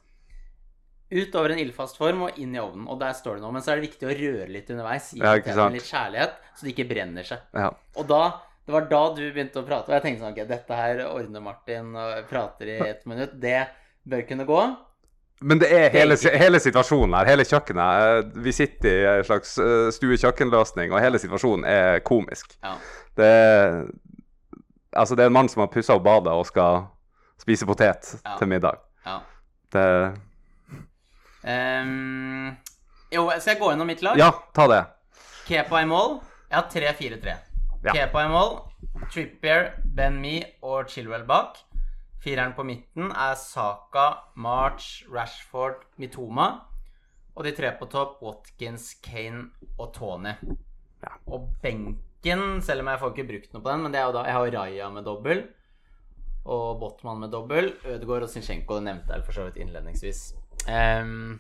Utover 1.10 1.56
en 1.56 1.62
ildfast 1.62 1.98
form 1.98 2.28
og 2.28 2.38
inn 2.42 2.52
i 2.54 2.60
ovnen. 2.62 2.86
Og 2.90 3.00
der 3.02 3.16
står 3.18 3.38
det 3.40 3.44
noe. 3.46 3.54
Men 3.56 3.64
så 3.66 3.72
er 3.74 3.80
det 3.80 3.88
viktig 3.88 4.06
å 4.10 4.14
røre 4.14 4.50
litt 4.54 4.68
underveis. 4.70 5.08
Gi 5.16 5.22
Ja, 5.24 5.32
ikke 5.40 5.56
sant. 5.58 5.74
litt 5.74 5.88
kjærlighet, 5.90 6.36
så 6.58 6.66
det 6.68 6.74
ikke 6.76 6.90
brenner 6.92 7.26
seg. 7.26 7.40
Ja. 7.58 7.72
Og 7.98 8.06
da, 8.10 8.20
det 8.66 8.76
var 8.76 8.86
da 8.92 9.00
du 9.18 9.24
begynte 9.34 9.62
å 9.62 9.66
prate, 9.66 9.90
og 9.90 9.96
jeg 9.98 10.04
tenkte 10.06 10.22
sånn 10.26 10.36
Ok, 10.36 10.44
dette 10.52 10.78
her 10.78 11.02
ordner 11.08 11.42
Martin 11.42 11.96
og 11.98 12.28
prater 12.30 12.70
i 12.76 12.78
ett 12.92 13.06
minutt. 13.10 13.34
Det 13.42 13.58
bør 14.10 14.22
kunne 14.30 14.46
gå. 14.50 14.60
Men 15.42 15.62
det 15.62 15.70
er 15.72 15.90
hele, 15.94 16.18
hele 16.36 16.60
situasjonen 16.60 17.14
her, 17.16 17.30
hele 17.32 17.46
kjøkkenet. 17.48 18.06
eh, 18.06 18.42
Vi 18.46 18.52
sitter 18.52 18.90
i 18.92 19.06
en 19.20 19.24
slags 19.24 19.54
eh, 19.58 19.88
stue-kjøkkenløsning, 19.96 20.92
og 20.92 21.00
hele 21.02 21.18
situasjonen 21.22 21.64
er 21.66 22.02
komisk. 22.06 22.58
Ja. 22.62 22.76
Det 23.18 23.26
er, 23.26 23.78
altså, 24.96 25.16
det 25.16 25.24
er 25.24 25.28
en 25.32 25.34
mann 25.34 25.50
som 25.50 25.62
har 25.62 25.68
pussa 25.74 25.94
opp 25.96 26.04
badet 26.04 26.34
og 26.34 26.46
skal 26.46 26.86
spise 27.40 27.66
potet 27.66 28.16
Ja. 28.26 28.38
til 28.38 28.48
middag. 28.48 28.80
ja. 29.06 29.20
Det, 29.72 29.86
um, 31.44 32.56
jo, 33.14 33.28
skal 33.40 33.54
jeg 33.54 33.60
gå 33.62 33.70
gjennom 33.72 33.88
mitt 33.90 34.02
lag? 34.06 34.18
ja, 34.18 34.32
ta 34.56 34.68
det. 34.68 34.84
Kepa 35.48 35.82
i 35.82 35.86
mål. 35.90 36.20
Jeg 36.50 36.58
har 36.58 36.68
3-4-3. 36.74 37.36
Ja. 37.86 37.94
Kepa 37.94 38.26
i 38.26 38.30
mål. 38.30 38.56
Trippier, 39.14 39.72
Ben 39.86 40.20
Me 40.22 40.42
og 40.62 40.90
Chilwell 40.90 41.26
bak. 41.28 41.58
Fireren 42.24 42.54
på 42.54 42.64
midten 42.68 43.12
er 43.16 43.36
Saka, 43.40 44.10
March, 44.36 45.06
Rashford, 45.14 45.86
Mitoma. 45.98 46.50
Og 47.36 47.46
de 47.46 47.54
tre 47.56 47.72
på 47.80 47.86
topp, 47.88 48.18
Watkins, 48.22 48.94
Kane 49.04 49.46
og 49.80 49.94
Tony. 49.96 50.34
Ja. 51.02 51.14
Og 51.32 51.48
benken, 52.20 52.62
selv 52.62 52.82
om 52.82 52.88
jeg 52.88 53.00
får 53.00 53.14
ikke 53.14 53.28
brukt 53.28 53.54
noe 53.54 53.64
på 53.64 53.72
den, 53.72 53.84
men 53.84 53.92
det 53.92 54.00
er 54.00 54.08
jo 54.08 54.14
da 54.14 54.26
Jeg 54.26 54.34
har 54.34 54.52
Raja 54.52 54.90
med 54.90 55.04
dobbel. 55.04 55.48
Og 56.46 56.80
Botman 56.80 57.20
med 57.20 57.32
dobbel. 57.32 57.74
Ødegaard 57.86 58.24
og 58.24 58.30
Zinchenko, 58.30 58.80
nevnte 58.80 59.14
jeg 59.14 59.26
for 59.26 59.34
så 59.34 59.46
vidt 59.46 59.58
innledningsvis. 59.58 60.34
Um, 60.68 61.40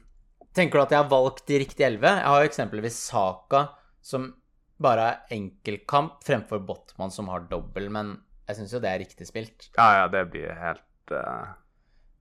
tenker 0.53 0.77
du 0.79 0.83
at 0.83 0.91
jeg 0.91 1.01
har 1.03 1.09
valgt 1.09 1.47
de 1.47 1.59
riktige 1.59 1.87
elleve? 1.87 2.07
Jeg 2.07 2.27
har 2.27 2.41
jo 2.41 2.49
eksempelvis 2.49 2.99
Saka, 3.09 3.65
som 4.01 4.33
bare 4.79 5.07
er 5.07 5.35
enkeltkamp, 5.35 6.21
fremfor 6.23 6.59
Botman, 6.59 7.11
som 7.11 7.27
har 7.29 7.47
dobbel. 7.49 7.89
Men 7.89 8.19
jeg 8.47 8.59
syns 8.59 8.75
jo 8.75 8.83
det 8.83 8.91
er 8.91 9.03
riktig 9.03 9.27
spilt. 9.27 9.71
Ja, 9.77 10.03
ja, 10.03 10.07
det 10.11 10.29
blir 10.31 10.53
helt 10.53 11.15
uh, 11.15 11.55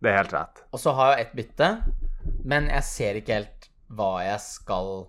Det 0.00 0.10
er 0.10 0.20
helt 0.22 0.34
rett. 0.34 0.64
Og 0.72 0.80
så 0.80 0.94
har 0.96 1.14
jeg 1.14 1.26
ett 1.26 1.36
bytte, 1.36 1.70
men 2.44 2.70
jeg 2.70 2.86
ser 2.86 3.20
ikke 3.20 3.40
helt 3.40 3.70
hva 3.88 4.18
jeg 4.22 4.40
skal 4.44 5.08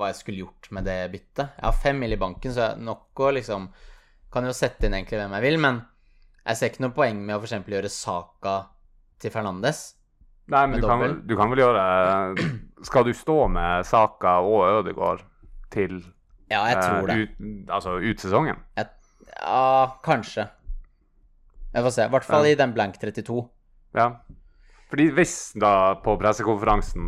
Hva 0.00 0.08
jeg 0.10 0.18
skulle 0.22 0.40
gjort 0.46 0.70
med 0.72 0.86
det 0.88 0.98
byttet. 1.12 1.54
Jeg 1.58 1.66
har 1.66 1.76
fem 1.76 1.98
mil 2.00 2.14
i 2.16 2.18
banken, 2.20 2.52
så 2.56 2.70
jeg 2.70 2.84
nok 2.88 3.20
å 3.20 3.30
liksom 3.36 3.68
Kan 4.32 4.46
jo 4.46 4.52
sette 4.54 4.86
inn 4.86 4.94
egentlig 4.94 5.18
hvem 5.18 5.32
jeg 5.36 5.42
vil, 5.44 5.56
men 5.60 5.80
jeg 6.46 6.56
ser 6.56 6.70
ikke 6.70 6.84
noe 6.86 6.94
poeng 6.96 7.18
med 7.26 7.34
å 7.36 7.40
f.eks. 7.42 7.66
gjøre 7.68 7.88
Saka 7.92 8.52
til 9.20 9.32
Fernandes. 9.34 9.80
Nei, 10.50 10.62
men 10.70 10.80
du 10.80 10.86
kan, 10.88 10.98
vel, 11.02 11.12
du 11.28 11.34
kan 11.38 11.50
vel 11.52 11.60
gjøre 11.62 11.82
Skal 12.88 13.04
du 13.06 13.12
stå 13.14 13.36
med 13.52 13.84
Saka 13.86 14.38
og 14.42 14.64
Ødegaard 14.80 15.20
til 15.70 15.98
Ja, 16.50 16.64
jeg 16.70 16.80
tror 16.80 17.10
eh, 17.10 17.20
det. 17.20 17.26
Ut, 17.28 17.70
altså 17.70 17.98
ut 18.00 18.22
sesongen? 18.24 18.58
Jeg, 18.78 18.88
ja, 19.36 19.90
kanskje. 20.02 20.48
Jeg 21.70 21.84
får 21.86 21.94
se. 21.94 22.06
I 22.08 22.14
hvert 22.16 22.26
fall 22.26 22.48
Ja. 22.48 22.54
i 22.54 22.58
den 22.58 22.72
blank 22.74 22.96
32. 22.98 23.44
Ja. 23.94 24.08
Fordi 24.90 25.06
hvis 25.14 25.34
da 25.60 25.94
på 26.02 26.16
pressekonferansen 26.18 27.04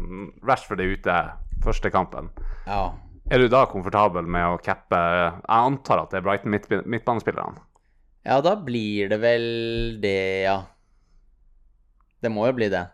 Rashford 0.47 0.85
er 0.85 0.93
ute 0.95 1.17
første 1.65 1.91
kampen, 1.95 2.31
Ja. 2.67 2.93
er 3.31 3.39
du 3.39 3.49
da 3.49 3.65
komfortabel 3.67 4.27
med 4.27 4.45
å 4.45 4.59
cappe 4.63 4.97
Jeg 4.99 5.43
antar 5.49 6.03
at 6.03 6.11
det 6.11 6.19
er 6.19 6.27
Brighton 6.27 6.51
midt, 6.51 6.69
midtbanespillerne. 6.87 7.59
ja, 8.25 8.41
da 8.41 8.55
blir 8.57 9.09
det 9.09 9.21
vel 9.21 9.47
det, 10.01 10.43
ja. 10.45 10.65
Det 12.23 12.31
må 12.31 12.47
jo 12.47 12.53
bli 12.53 12.69
det. 12.71 12.85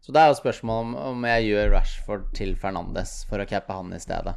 Så 0.00 0.12
det 0.12 0.20
er 0.20 0.28
jo 0.32 0.40
spørsmålet 0.40 0.80
om, 0.84 0.94
om 0.96 1.24
jeg 1.24 1.48
gjør 1.48 1.70
Rashford 1.72 2.26
til 2.36 2.54
Fernandes 2.56 3.24
for 3.28 3.38
å 3.40 3.46
cappe 3.48 3.72
han 3.72 3.92
i 3.92 3.98
stedet. 3.98 4.34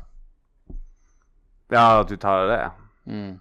Ja, 1.72 2.02
at 2.02 2.08
du 2.10 2.18
tar 2.20 2.48
det. 2.50 2.62
Mm. 3.08 3.40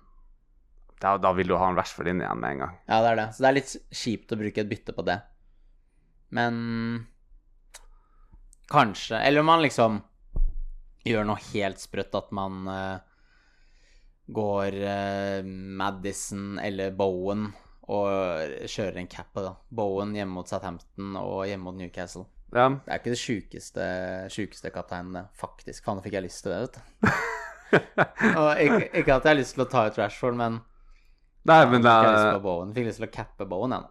Da, 1.00 1.16
da 1.18 1.32
vil 1.32 1.49
du 1.49 1.56
ha 1.56 1.68
en 1.70 1.78
Rashford 1.78 2.11
inn 2.12 2.20
igjen 2.20 2.38
med 2.42 2.50
en 2.52 2.59
gang. 2.64 2.75
Ja, 2.88 3.00
det 3.02 3.09
er 3.12 3.16
det. 3.23 3.28
Så 3.35 3.42
det 3.42 3.49
er 3.49 3.56
litt 3.56 3.73
kjipt 4.02 4.35
å 4.35 4.38
bruke 4.38 4.61
et 4.62 4.68
bytte 4.70 4.92
på 4.94 5.04
det. 5.06 5.16
Men 6.30 6.61
kanskje 8.70 9.18
Eller 9.18 9.42
om 9.42 9.50
man 9.50 9.62
liksom 9.64 10.00
gjør 11.06 11.24
noe 11.26 11.40
helt 11.50 11.80
sprøtt, 11.80 12.14
at 12.14 12.28
man 12.36 12.68
uh, 12.68 12.98
går 14.30 14.76
uh, 14.84 15.46
Madison 15.80 16.58
eller 16.60 16.92
Bowen 16.94 17.49
og 17.90 18.68
kjører 18.71 19.00
en 19.00 19.08
cap 19.10 19.32
da. 19.34 19.54
Bowen 19.75 20.12
hjemme 20.14 20.36
mot 20.36 20.49
Southampton 20.49 21.16
og 21.18 21.49
hjemme 21.49 21.66
mot 21.66 21.78
Newcastle. 21.78 22.28
Ja. 22.54 22.68
Det 22.68 22.90
er 22.90 23.00
ikke 23.00 23.14
det 23.14 23.21
sjukeste, 23.21 23.86
sjukeste 24.30 24.73
kapteinen, 24.75 25.16
det. 25.16 25.25
Faktisk. 25.38 25.82
Faen, 25.84 25.99
nå 25.99 26.04
fikk 26.04 26.18
jeg 26.18 26.26
lyst 26.26 26.45
til 26.45 26.54
det, 26.54 26.60
vet 26.66 26.78
du. 26.78 26.82
og 28.40 28.60
ikke, 28.62 28.84
ikke 29.00 29.16
at 29.16 29.25
jeg 29.25 29.30
har 29.30 29.38
lyst 29.38 29.56
til 29.56 29.64
å 29.64 29.71
ta 29.71 29.86
ut 29.88 29.99
Rashford, 29.99 30.38
men 30.38 30.60
Nei, 31.49 31.62
men 31.71 31.80
fikk 31.80 31.88
jeg 31.88 32.14
lyst 32.14 32.34
på 32.36 32.45
Bowen. 32.45 32.75
Fikk 32.76 32.90
lyst 32.90 33.00
til 33.00 33.08
å 33.08 33.12
cappe 33.14 33.49
Bowen, 33.50 33.75
jeg. 33.75 33.88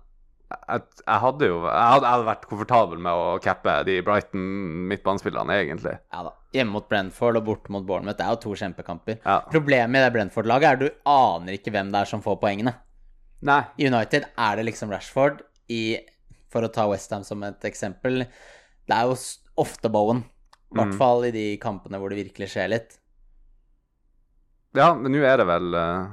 Jeg, 0.50 0.82
jeg 1.06 1.20
hadde 1.24 1.48
jo 1.50 1.58
jeg 1.66 1.90
hadde, 1.94 2.06
jeg 2.08 2.14
hadde 2.16 2.28
vært 2.30 2.46
komfortabel 2.50 3.02
med 3.06 3.14
å 3.14 3.26
cappe 3.44 3.76
de 3.86 4.00
Brighton 4.06 4.46
midtbanespillerne, 4.90 5.58
egentlig. 5.64 5.96
Ja 6.14 6.24
da. 6.26 6.32
Hjemme 6.58 6.74
mot 6.80 6.88
Brentford 6.90 7.38
og 7.38 7.46
borte 7.46 7.70
mot 7.76 7.86
Bournemouth. 7.86 8.18
Det 8.18 8.26
er 8.26 8.34
jo 8.34 8.40
to 8.48 8.56
kjempekamper. 8.58 9.20
Ja. 9.22 9.36
Problemet 9.54 10.00
i 10.00 10.06
det 10.08 10.14
Brentford-laget 10.16 10.66
er 10.66 10.80
at 10.80 10.82
du 10.82 11.12
aner 11.14 11.54
ikke 11.60 11.74
hvem 11.76 11.92
det 11.94 12.00
er 12.02 12.10
som 12.10 12.24
får 12.26 12.40
poengene. 12.42 12.74
Nei. 13.46 13.60
I 13.78 13.86
United 13.92 14.26
er 14.34 14.58
det 14.58 14.66
liksom 14.72 14.90
Rashford. 14.92 15.44
I, 15.70 16.00
for 16.50 16.66
å 16.66 16.72
ta 16.74 16.88
Westham 16.90 17.22
som 17.28 17.44
et 17.46 17.62
eksempel, 17.70 18.24
det 18.90 18.96
er 18.98 19.06
jo 19.12 19.14
ofte 19.62 19.92
Bowen. 19.94 20.24
I 20.74 20.80
hvert 20.80 20.92
Mm. 20.96 20.98
fall 20.98 21.24
i 21.26 21.32
de 21.34 21.46
kampene 21.62 21.98
hvor 22.02 22.10
det 22.10 22.18
virkelig 22.24 22.50
skjer 22.56 22.68
litt. 22.74 22.98
Ja, 24.78 24.92
men 24.94 25.12
nå 25.14 25.22
er 25.26 25.38
det 25.42 25.46
vel 25.50 25.74
eh, 25.78 26.10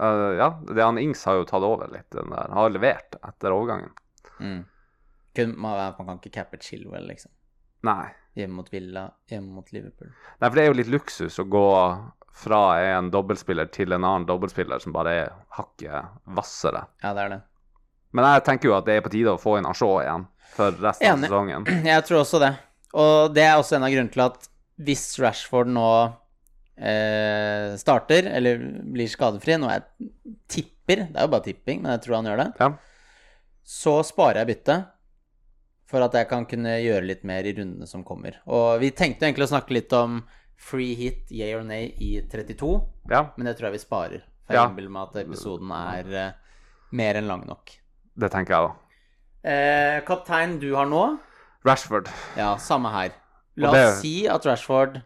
eh, 0.00 0.26
Ja, 0.40 0.48
det 0.68 0.82
han 0.82 0.98
Ings 0.98 1.24
har 1.28 1.40
jo 1.40 1.48
tatt 1.48 1.66
over 1.66 1.90
litt, 1.92 2.08
den 2.14 2.32
der. 2.32 2.52
Har 2.56 2.72
levert 2.72 3.18
etter 3.20 3.54
overgangen. 3.56 3.92
Mm. 4.40 4.62
Kun, 5.36 5.52
man, 5.60 5.76
man 5.98 6.06
kan 6.06 6.18
ikke 6.22 6.34
cappe 6.40 6.58
Chilwell, 6.64 7.06
liksom. 7.10 7.32
Nei. 7.86 8.08
Hjemme 8.38 8.60
mot 8.60 8.72
Villa, 8.72 9.08
hjemme 9.30 9.54
mot 9.58 9.72
Liverpool. 9.72 10.10
Nei, 10.10 10.48
for 10.48 10.56
det 10.56 10.64
er 10.64 10.70
jo 10.70 10.78
litt 10.78 10.90
luksus 10.92 11.38
å 11.42 11.46
gå 11.50 11.66
fra 12.40 12.62
en 12.80 13.10
dobbeltspiller 13.10 13.70
til 13.74 13.92
en 13.92 14.04
annen 14.04 14.26
dobbeltspiller 14.28 14.82
som 14.82 14.94
bare 14.94 15.14
er 15.24 15.32
hakket 15.58 16.12
hvassere. 16.30 16.84
Ja, 17.02 17.12
det 17.16 17.24
er 17.24 17.32
det. 17.34 17.40
Men 18.16 18.26
jeg 18.26 18.44
tenker 18.46 18.70
jo 18.70 18.76
at 18.78 18.86
det 18.88 18.96
er 18.98 19.04
på 19.04 19.12
tide 19.12 19.34
å 19.34 19.40
få 19.40 19.56
inn 19.58 19.68
Ashaw 19.68 20.00
igjen 20.02 20.26
for 20.54 20.74
resten 20.82 21.12
av 21.12 21.26
sesongen. 21.26 21.66
Jeg 21.92 22.06
tror 22.08 22.24
også 22.24 22.40
det. 22.42 22.54
Og 22.98 23.34
det 23.36 23.44
er 23.46 23.58
også 23.58 23.76
en 23.76 23.86
av 23.86 23.92
grunnene 23.92 24.10
til 24.10 24.24
at 24.24 24.48
hvis 24.82 25.04
Rashford 25.22 25.70
nå 25.70 25.86
eh, 26.78 27.76
starter, 27.80 28.26
eller 28.30 28.58
blir 28.92 29.08
skadefri, 29.10 29.56
noe 29.60 29.74
jeg 29.78 30.10
tipper 30.50 31.06
Det 31.06 31.16
er 31.16 31.22
jo 31.26 31.30
bare 31.30 31.44
tipping, 31.46 31.82
men 31.82 31.92
jeg 31.92 32.02
tror 32.02 32.16
han 32.16 32.26
gjør 32.26 32.40
det. 32.42 32.48
Ja. 32.58 32.70
Så 33.62 33.92
sparer 34.08 34.40
jeg 34.42 34.48
byttet 34.56 34.88
for 35.90 36.02
at 36.02 36.14
jeg 36.18 36.26
kan 36.30 36.44
kunne 36.50 36.72
gjøre 36.82 37.06
litt 37.06 37.22
mer 37.26 37.46
i 37.46 37.52
rundene 37.54 37.86
som 37.86 38.02
kommer. 38.06 38.40
Og 38.50 38.80
vi 38.82 38.90
tenkte 38.90 39.26
egentlig 39.26 39.46
å 39.46 39.52
snakke 39.52 39.74
litt 39.76 39.92
om 39.94 40.20
free 40.60 40.94
hit, 40.98 41.30
yeah 41.30 41.56
or 41.58 41.62
nay, 41.64 41.92
i 42.02 42.20
32, 42.26 42.72
ja, 43.10 43.22
men 43.36 43.46
det 43.48 43.54
tror 43.58 43.70
jeg 43.70 43.78
vi 43.78 43.84
sparer. 43.84 44.24
For 44.46 44.54
Ja. 44.54 44.64
jeg 44.64 44.70
innbiller 44.72 44.90
meg 44.90 45.08
at 45.08 45.20
episoden 45.24 45.70
er 45.72 46.12
eh, 46.14 46.32
mer 46.92 47.14
enn 47.20 47.28
lang 47.30 47.46
nok. 47.46 47.70
det 48.18 48.30
tenker 48.32 48.52
jeg 48.56 48.66
da. 48.66 48.74
Eh, 49.50 50.00
kaptein 50.04 50.58
du 50.60 50.74
har 50.74 50.86
nå 50.86 51.18
Rashford. 51.64 52.08
Ja, 52.36 52.56
samme 52.56 52.90
her. 52.90 53.10
La 53.56 53.68
oss 53.70 53.74
det- 53.76 54.00
si 54.02 54.26
at 54.28 54.44
Rashford 54.44 55.02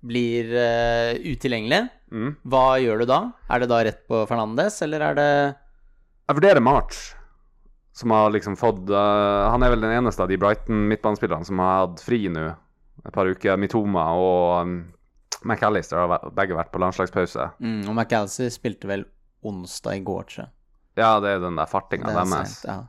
blir 0.00 0.50
uh, 0.54 1.14
utilgjengelig. 1.26 1.88
Mm. 2.12 2.34
Hva 2.48 2.78
gjør 2.80 3.02
du 3.02 3.08
da? 3.10 3.20
Er 3.50 3.62
det 3.62 3.70
da 3.70 3.78
rett 3.84 4.04
på 4.08 4.22
Fernandes, 4.30 4.78
eller 4.86 5.02
er 5.10 5.16
det 5.18 5.30
Jeg 6.28 6.36
vurderer 6.38 6.64
March, 6.64 7.00
som 7.92 8.14
har 8.14 8.30
liksom 8.32 8.56
fått 8.56 8.88
uh, 8.88 9.50
Han 9.52 9.64
er 9.64 9.74
vel 9.74 9.84
den 9.84 9.92
eneste 9.98 10.24
av 10.24 10.30
de 10.30 10.38
Brighton 10.40 10.86
midtbanespillerne 10.88 11.44
som 11.44 11.60
har 11.60 11.82
hatt 11.82 12.04
fri 12.04 12.22
nå 12.32 12.46
et 13.06 13.14
par 13.14 13.28
uker. 13.30 13.58
Mitoma 13.60 14.08
og 14.18 14.66
um, 14.66 14.78
McAllister 15.46 16.00
har 16.00 16.30
begge 16.34 16.56
vært 16.58 16.72
på 16.74 16.80
landslagspause. 16.82 17.50
mm, 17.62 17.82
Og 17.86 17.94
McAllister 17.94 18.50
spilte 18.50 18.90
vel 18.90 19.04
onsdag 19.46 20.00
i 20.00 20.06
går, 20.06 20.24
tror 20.30 20.42
jeg. 20.44 20.52
Ja, 20.98 21.12
det 21.22 21.36
er 21.36 21.44
den 21.44 21.60
der 21.60 21.68
fartinga 21.70 22.10
er 22.10 22.24
deres. 22.24 22.56
ja. 22.66 22.80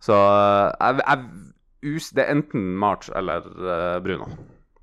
Så 0.00 0.16
uh, 0.16 0.68
jeg, 0.80 1.00
jeg, 1.04 1.94
us, 1.94 2.10
det 2.16 2.26
er 2.26 2.34
enten 2.34 2.66
March 2.80 3.08
eller 3.16 3.46
Bruno. 4.04 4.28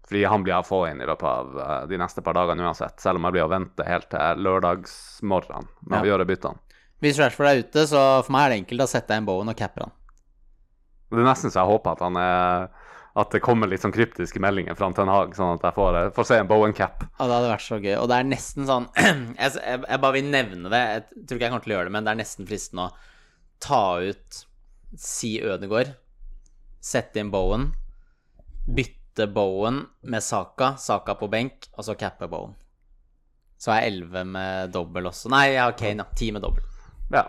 Fordi 0.07 0.23
han 0.31 0.43
blir 0.45 0.55
å 0.55 0.63
få 0.65 0.85
inn 0.89 1.01
i 1.03 1.05
løpet 1.09 1.27
av 1.27 1.57
eh, 1.59 1.85
de 1.91 1.97
neste 1.99 2.21
par 2.23 2.33
dagene 2.37 2.63
uansett. 2.63 2.99
Selv 3.03 3.19
om 3.19 3.27
jeg 3.27 3.35
blir 3.35 3.43
å 3.47 3.51
vente 3.51 3.83
helt 3.87 4.07
til 4.13 4.43
lørdagsmorgen 4.45 5.67
med 5.83 5.99
å 5.99 6.05
Ja. 6.05 6.11
gjøre 6.13 6.27
byttene. 6.29 6.57
Hvis 7.03 7.19
Rashford 7.19 7.47
er 7.51 7.59
ute, 7.61 7.83
så 7.85 8.23
for 8.25 8.31
meg 8.33 8.45
er 8.45 8.49
det 8.55 8.59
enkelt. 8.63 8.81
å 8.81 8.87
sette 8.89 9.17
inn 9.19 9.25
Bowen 9.27 9.49
og 9.51 9.57
capper 9.59 9.83
han. 9.85 9.91
Det 11.11 11.19
er 11.19 11.27
nesten 11.27 11.51
så 11.51 11.61
jeg 11.61 11.69
håper 11.71 11.91
at 11.91 11.99
han 12.03 12.17
er 12.17 12.69
at 13.17 13.31
det 13.33 13.39
kommer 13.41 13.65
litt 13.67 13.81
sånn 13.81 13.91
kryptiske 13.95 14.37
meldinger 14.39 14.75
fra 14.77 14.91
Ten 14.93 15.07
Hag, 15.09 15.31
sånn 15.33 15.55
at 15.55 15.63
jeg 15.65 15.73
får, 15.73 15.95
eh, 15.97 16.09
får 16.13 16.25
se 16.29 16.35
en 16.37 16.47
Bowen 16.47 16.73
cap. 16.73 17.03
Ja, 17.19 17.25
det 17.25 17.33
hadde 17.33 17.49
vært 17.49 17.65
så 17.65 17.79
gøy. 17.81 17.95
Og 17.97 18.07
det 18.09 18.17
er 18.19 18.23
nesten 18.29 18.67
sånn 18.69 18.85
jeg, 18.95 19.53
jeg, 19.57 19.81
jeg 19.89 20.01
bare 20.03 20.13
vil 20.13 20.29
nevne 20.29 20.69
det. 20.69 20.81
Jeg 20.93 21.25
tror 21.25 21.35
ikke 21.39 21.45
jeg 21.47 21.51
kommer 21.51 21.63
til 21.65 21.71
å 21.73 21.77
gjøre 21.77 21.89
det, 21.89 21.93
men 21.97 22.03
det 22.05 22.11
er 22.13 22.19
nesten 22.21 22.45
fristende 22.47 22.85
å 22.87 22.93
ta 23.59 23.81
ut 24.05 24.43
Si 24.95 25.41
Ødegård, 25.41 25.95
sette 26.79 27.19
inn 27.19 27.31
Bowen, 27.33 27.73
bytte 28.69 28.96
Bowen 29.25 29.81
med 30.05 30.23
Saka, 30.23 30.75
Saka 30.77 31.15
på 31.17 31.29
benk, 31.31 31.71
og 31.73 31.87
så 31.87 31.97
cappe 31.97 32.29
Bowen. 32.29 32.53
Så 33.57 33.73
er 33.73 33.87
jeg 33.87 34.03
11 34.03 34.29
med 34.35 34.73
dobbel 34.75 35.09
også. 35.09 35.31
Nei, 35.33 35.47
jeg 35.55 35.63
har 35.63 35.73
Kane, 35.79 36.05
ja. 36.05 36.17
10 36.21 36.35
med 36.35 36.45
dobbel. 36.45 36.67
Ja. 37.15 37.25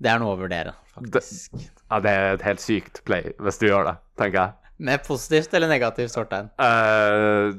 Det 0.00 0.12
er 0.12 0.22
noe 0.22 0.36
å 0.36 0.38
vurdere, 0.38 0.76
faktisk. 0.94 1.58
Ja, 1.90 1.98
det 2.00 2.14
er 2.14 2.36
et 2.36 2.46
helt 2.46 2.62
sykt 2.62 3.02
play 3.08 3.34
hvis 3.42 3.58
du 3.60 3.66
gjør 3.66 3.90
det, 3.90 3.96
tenker 4.20 4.38
jeg. 4.38 4.56
Med 4.80 5.02
positivt 5.04 5.52
eller 5.58 5.68
negativt 5.68 6.14
fortegn? 6.16 6.48
Uh, 6.56 7.50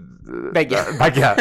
Begge. 0.55 0.79
Begge. 1.01 1.35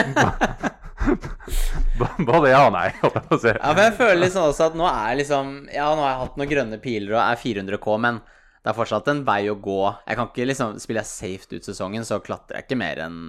Både 2.18 2.50
ja 2.50 2.66
og 2.66 2.74
nei, 2.74 2.90
holdt 3.00 3.16
jeg 3.16 3.24
på 3.30 3.38
å 3.38 3.40
si. 3.40 3.54
Ja, 3.54 3.70
men 3.72 3.86
jeg 3.86 3.96
føler 3.96 4.20
liksom 4.26 4.50
også 4.50 4.66
at 4.68 4.76
nå 4.76 4.90
er 4.90 5.16
liksom 5.20 5.54
Ja, 5.72 5.88
nå 5.94 6.04
har 6.04 6.12
jeg 6.12 6.20
hatt 6.24 6.36
noen 6.40 6.50
grønne 6.50 6.80
piler 6.82 7.16
og 7.16 7.22
er 7.22 7.40
400K, 7.40 7.96
men 8.04 8.20
det 8.60 8.72
er 8.72 8.76
fortsatt 8.76 9.08
en 9.08 9.22
vei 9.24 9.42
å 9.48 9.56
gå. 9.56 9.82
Jeg 10.04 10.18
kan 10.18 10.28
ikke 10.28 10.48
liksom 10.50 10.80
Spiller 10.82 11.04
jeg 11.04 11.10
safe 11.10 11.56
ut 11.56 11.68
sesongen, 11.68 12.04
så 12.04 12.20
klatrer 12.24 12.60
jeg 12.60 12.68
ikke 12.68 12.80
mer 12.80 13.00
enn 13.06 13.20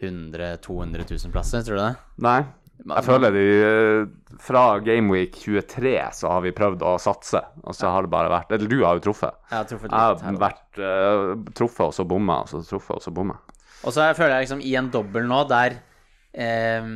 100 0.00 0.56
200 0.64 1.06
000 1.06 1.34
plasser, 1.34 1.62
tror 1.66 1.78
du 1.78 1.82
det? 1.84 1.92
Nei. 2.24 2.40
Jeg 2.80 3.04
føler 3.04 3.34
det 3.34 3.44
eh, 3.60 4.36
Fra 4.40 4.62
Gameweek 4.80 5.34
23 5.36 5.90
så 6.16 6.30
har 6.32 6.40
vi 6.46 6.54
prøvd 6.56 6.80
å 6.88 6.94
satse, 7.02 7.42
og 7.60 7.76
så 7.76 7.90
har 7.92 8.06
det 8.06 8.12
bare 8.14 8.32
vært 8.32 8.54
Eller 8.56 8.70
du 8.72 8.78
har 8.80 8.96
jo 8.96 9.04
truffet. 9.10 9.36
Jeg 9.50 9.58
har 9.58 9.68
truffet 9.68 9.92
Jeg 9.92 9.92
litt 9.92 10.24
her 10.24 10.30
har 10.30 10.40
vært 10.40 10.80
uh, 10.80 11.32
truffet 11.56 11.86
og 11.90 11.96
så 11.98 12.06
bomma, 12.08 12.40
og 12.44 12.48
så 12.48 12.62
truffet 12.64 12.96
og 12.96 13.04
så 13.04 13.12
bomma. 13.14 13.36
Og 13.84 13.94
så 13.96 14.10
føler 14.16 14.38
jeg 14.38 14.48
liksom 14.48 14.64
i 14.64 14.74
en 14.80 14.90
dobbel 14.92 15.28
nå 15.28 15.42
der 15.48 15.76
eh, 16.32 16.88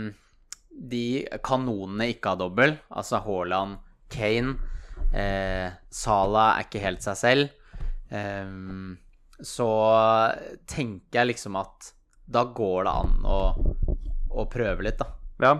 de 0.74 1.06
kanonene 1.44 2.10
ikke 2.12 2.32
har 2.32 2.40
dobbel, 2.40 2.74
altså 2.92 3.20
Haaland, 3.24 3.78
Kane, 4.12 4.56
eh, 5.12 5.74
Salah 5.90 6.54
er 6.58 6.66
ikke 6.68 6.82
helt 6.84 7.04
seg 7.04 7.20
selv, 7.20 7.60
Eh, 8.14 8.46
så 9.42 9.68
tenker 10.70 11.18
jeg 11.18 11.30
liksom 11.32 11.56
at 11.58 11.92
da 12.24 12.44
går 12.56 12.86
det 12.86 12.92
an 12.94 13.14
å, 13.26 13.38
å 14.30 14.44
prøve 14.50 14.86
litt, 14.86 15.00
da. 15.00 15.08
Ja. 15.42 15.54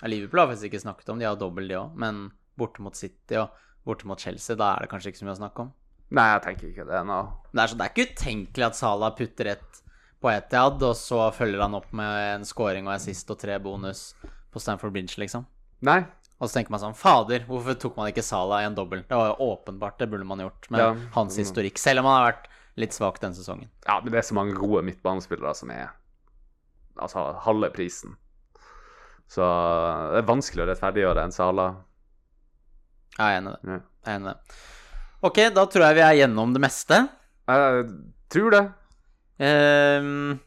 Ja, 0.00 0.08
Liverpool 0.08 0.42
har 0.42 0.48
faktisk 0.50 0.70
ikke 0.70 0.82
snakket 0.82 1.12
om, 1.12 1.20
de 1.20 1.28
har 1.28 1.36
dobbel 1.38 1.68
de 1.68 1.76
òg, 1.78 1.96
men 2.00 2.30
borte 2.58 2.82
mot 2.84 2.96
City 2.96 3.38
og 3.40 3.52
borte 3.86 4.08
mot 4.08 4.20
Chelsea, 4.20 4.56
da 4.58 4.74
er 4.74 4.84
det 4.84 4.90
kanskje 4.92 5.12
ikke 5.12 5.20
så 5.20 5.28
mye 5.28 5.36
å 5.36 5.40
snakke 5.42 5.64
om. 5.66 5.72
Nei, 6.16 6.26
jeg 6.32 6.42
tenker 6.46 6.70
ikke 6.72 6.88
det 6.88 7.00
nå. 7.06 7.20
Det 7.52 7.62
er, 7.62 7.70
så, 7.70 7.78
det 7.78 7.86
er 7.86 7.92
ikke 7.94 8.14
utenkelig 8.16 8.66
at 8.66 8.78
Salah 8.80 9.12
putter 9.16 9.52
ett 9.52 9.82
på 10.20 10.32
Etiad, 10.32 10.82
og 10.84 10.96
så 10.98 11.20
følger 11.36 11.62
han 11.64 11.76
opp 11.78 11.92
med 11.96 12.24
en 12.34 12.48
scoring 12.48 12.88
og 12.88 12.96
assist 12.96 13.30
og 13.32 13.38
tre 13.40 13.56
bonus 13.62 14.10
på 14.50 14.60
Stanford 14.60 14.96
Bridge, 14.96 15.20
liksom. 15.22 15.46
Nei. 15.86 16.02
Og 16.40 16.48
så 16.48 16.54
tenker 16.56 16.72
man 16.72 16.80
sånn 16.80 16.96
Fader, 16.96 17.42
hvorfor 17.48 17.74
tok 17.76 17.96
man 18.00 18.08
ikke 18.08 18.22
Sala 18.24 18.62
i 18.62 18.66
en 18.68 18.74
dobbel? 18.74 19.02
Det 19.08 19.16
var 19.18 19.28
jo 19.34 19.50
åpenbart, 19.52 19.98
det 20.00 20.08
burde 20.08 20.24
man 20.24 20.40
gjort 20.40 20.70
med 20.72 20.80
Ja. 20.80 20.94
hans 21.12 21.36
historikk, 21.36 21.76
selv 21.78 22.00
om 22.00 22.06
han 22.08 22.22
har 22.22 22.32
vært 22.32 22.46
litt 22.80 22.92
svak 22.96 23.18
denne 23.20 23.34
sesongen. 23.36 23.68
Ja, 23.86 24.00
men 24.00 24.10
det 24.12 24.18
er 24.22 24.28
så 24.30 24.34
mange 24.34 24.54
gode 24.56 24.82
midtbanespillere 24.86 25.54
som 25.54 25.70
er 25.70 25.90
altså 26.98 27.26
halve 27.44 27.68
prisen. 27.74 28.16
Så 29.28 29.44
det 30.12 30.18
er 30.24 30.26
vanskelig 30.26 30.64
å 30.64 30.68
rettferdiggjøre 30.72 31.22
en 31.24 31.32
Sala. 31.36 31.68
Jeg 33.18 33.26
er 33.26 33.40
enig 33.40 33.52
i 33.52 33.52
det. 33.52 33.68
Ja. 33.68 33.80
Jeg 34.06 34.14
er 34.14 34.18
enig 34.18 34.30
i 34.30 34.32
det. 34.32 34.58
Ok, 35.22 35.36
da 35.54 35.66
tror 35.66 35.84
jeg 35.90 35.94
vi 36.00 36.00
er 36.06 36.18
gjennom 36.26 36.52
det 36.56 36.62
meste. 36.64 37.08
Jeg 37.50 37.84
tror 38.32 38.50
det. 38.56 38.64
Um, 39.40 40.40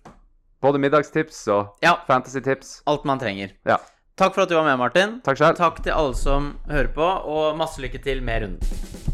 Både 0.64 0.80
middagstips 0.80 1.48
og 1.54 1.76
ja, 1.84 1.98
fantasytips. 2.08 2.82
alt 2.88 3.04
man 3.06 3.20
trenger. 3.20 3.52
Ja. 3.68 3.78
Takk 4.14 4.36
for 4.36 4.44
at 4.44 4.50
du 4.52 4.54
var 4.54 4.68
med, 4.68 4.78
Martin. 4.78 5.16
Takk 5.26 5.40
selv. 5.40 5.58
Takk 5.58 5.80
til 5.82 5.96
alle 5.96 6.14
som 6.14 6.52
hører 6.70 6.92
på, 6.94 7.02
og 7.34 7.58
masse 7.58 7.82
lykke 7.82 7.98
til 8.04 8.22
med 8.22 8.44
runden. 8.46 9.13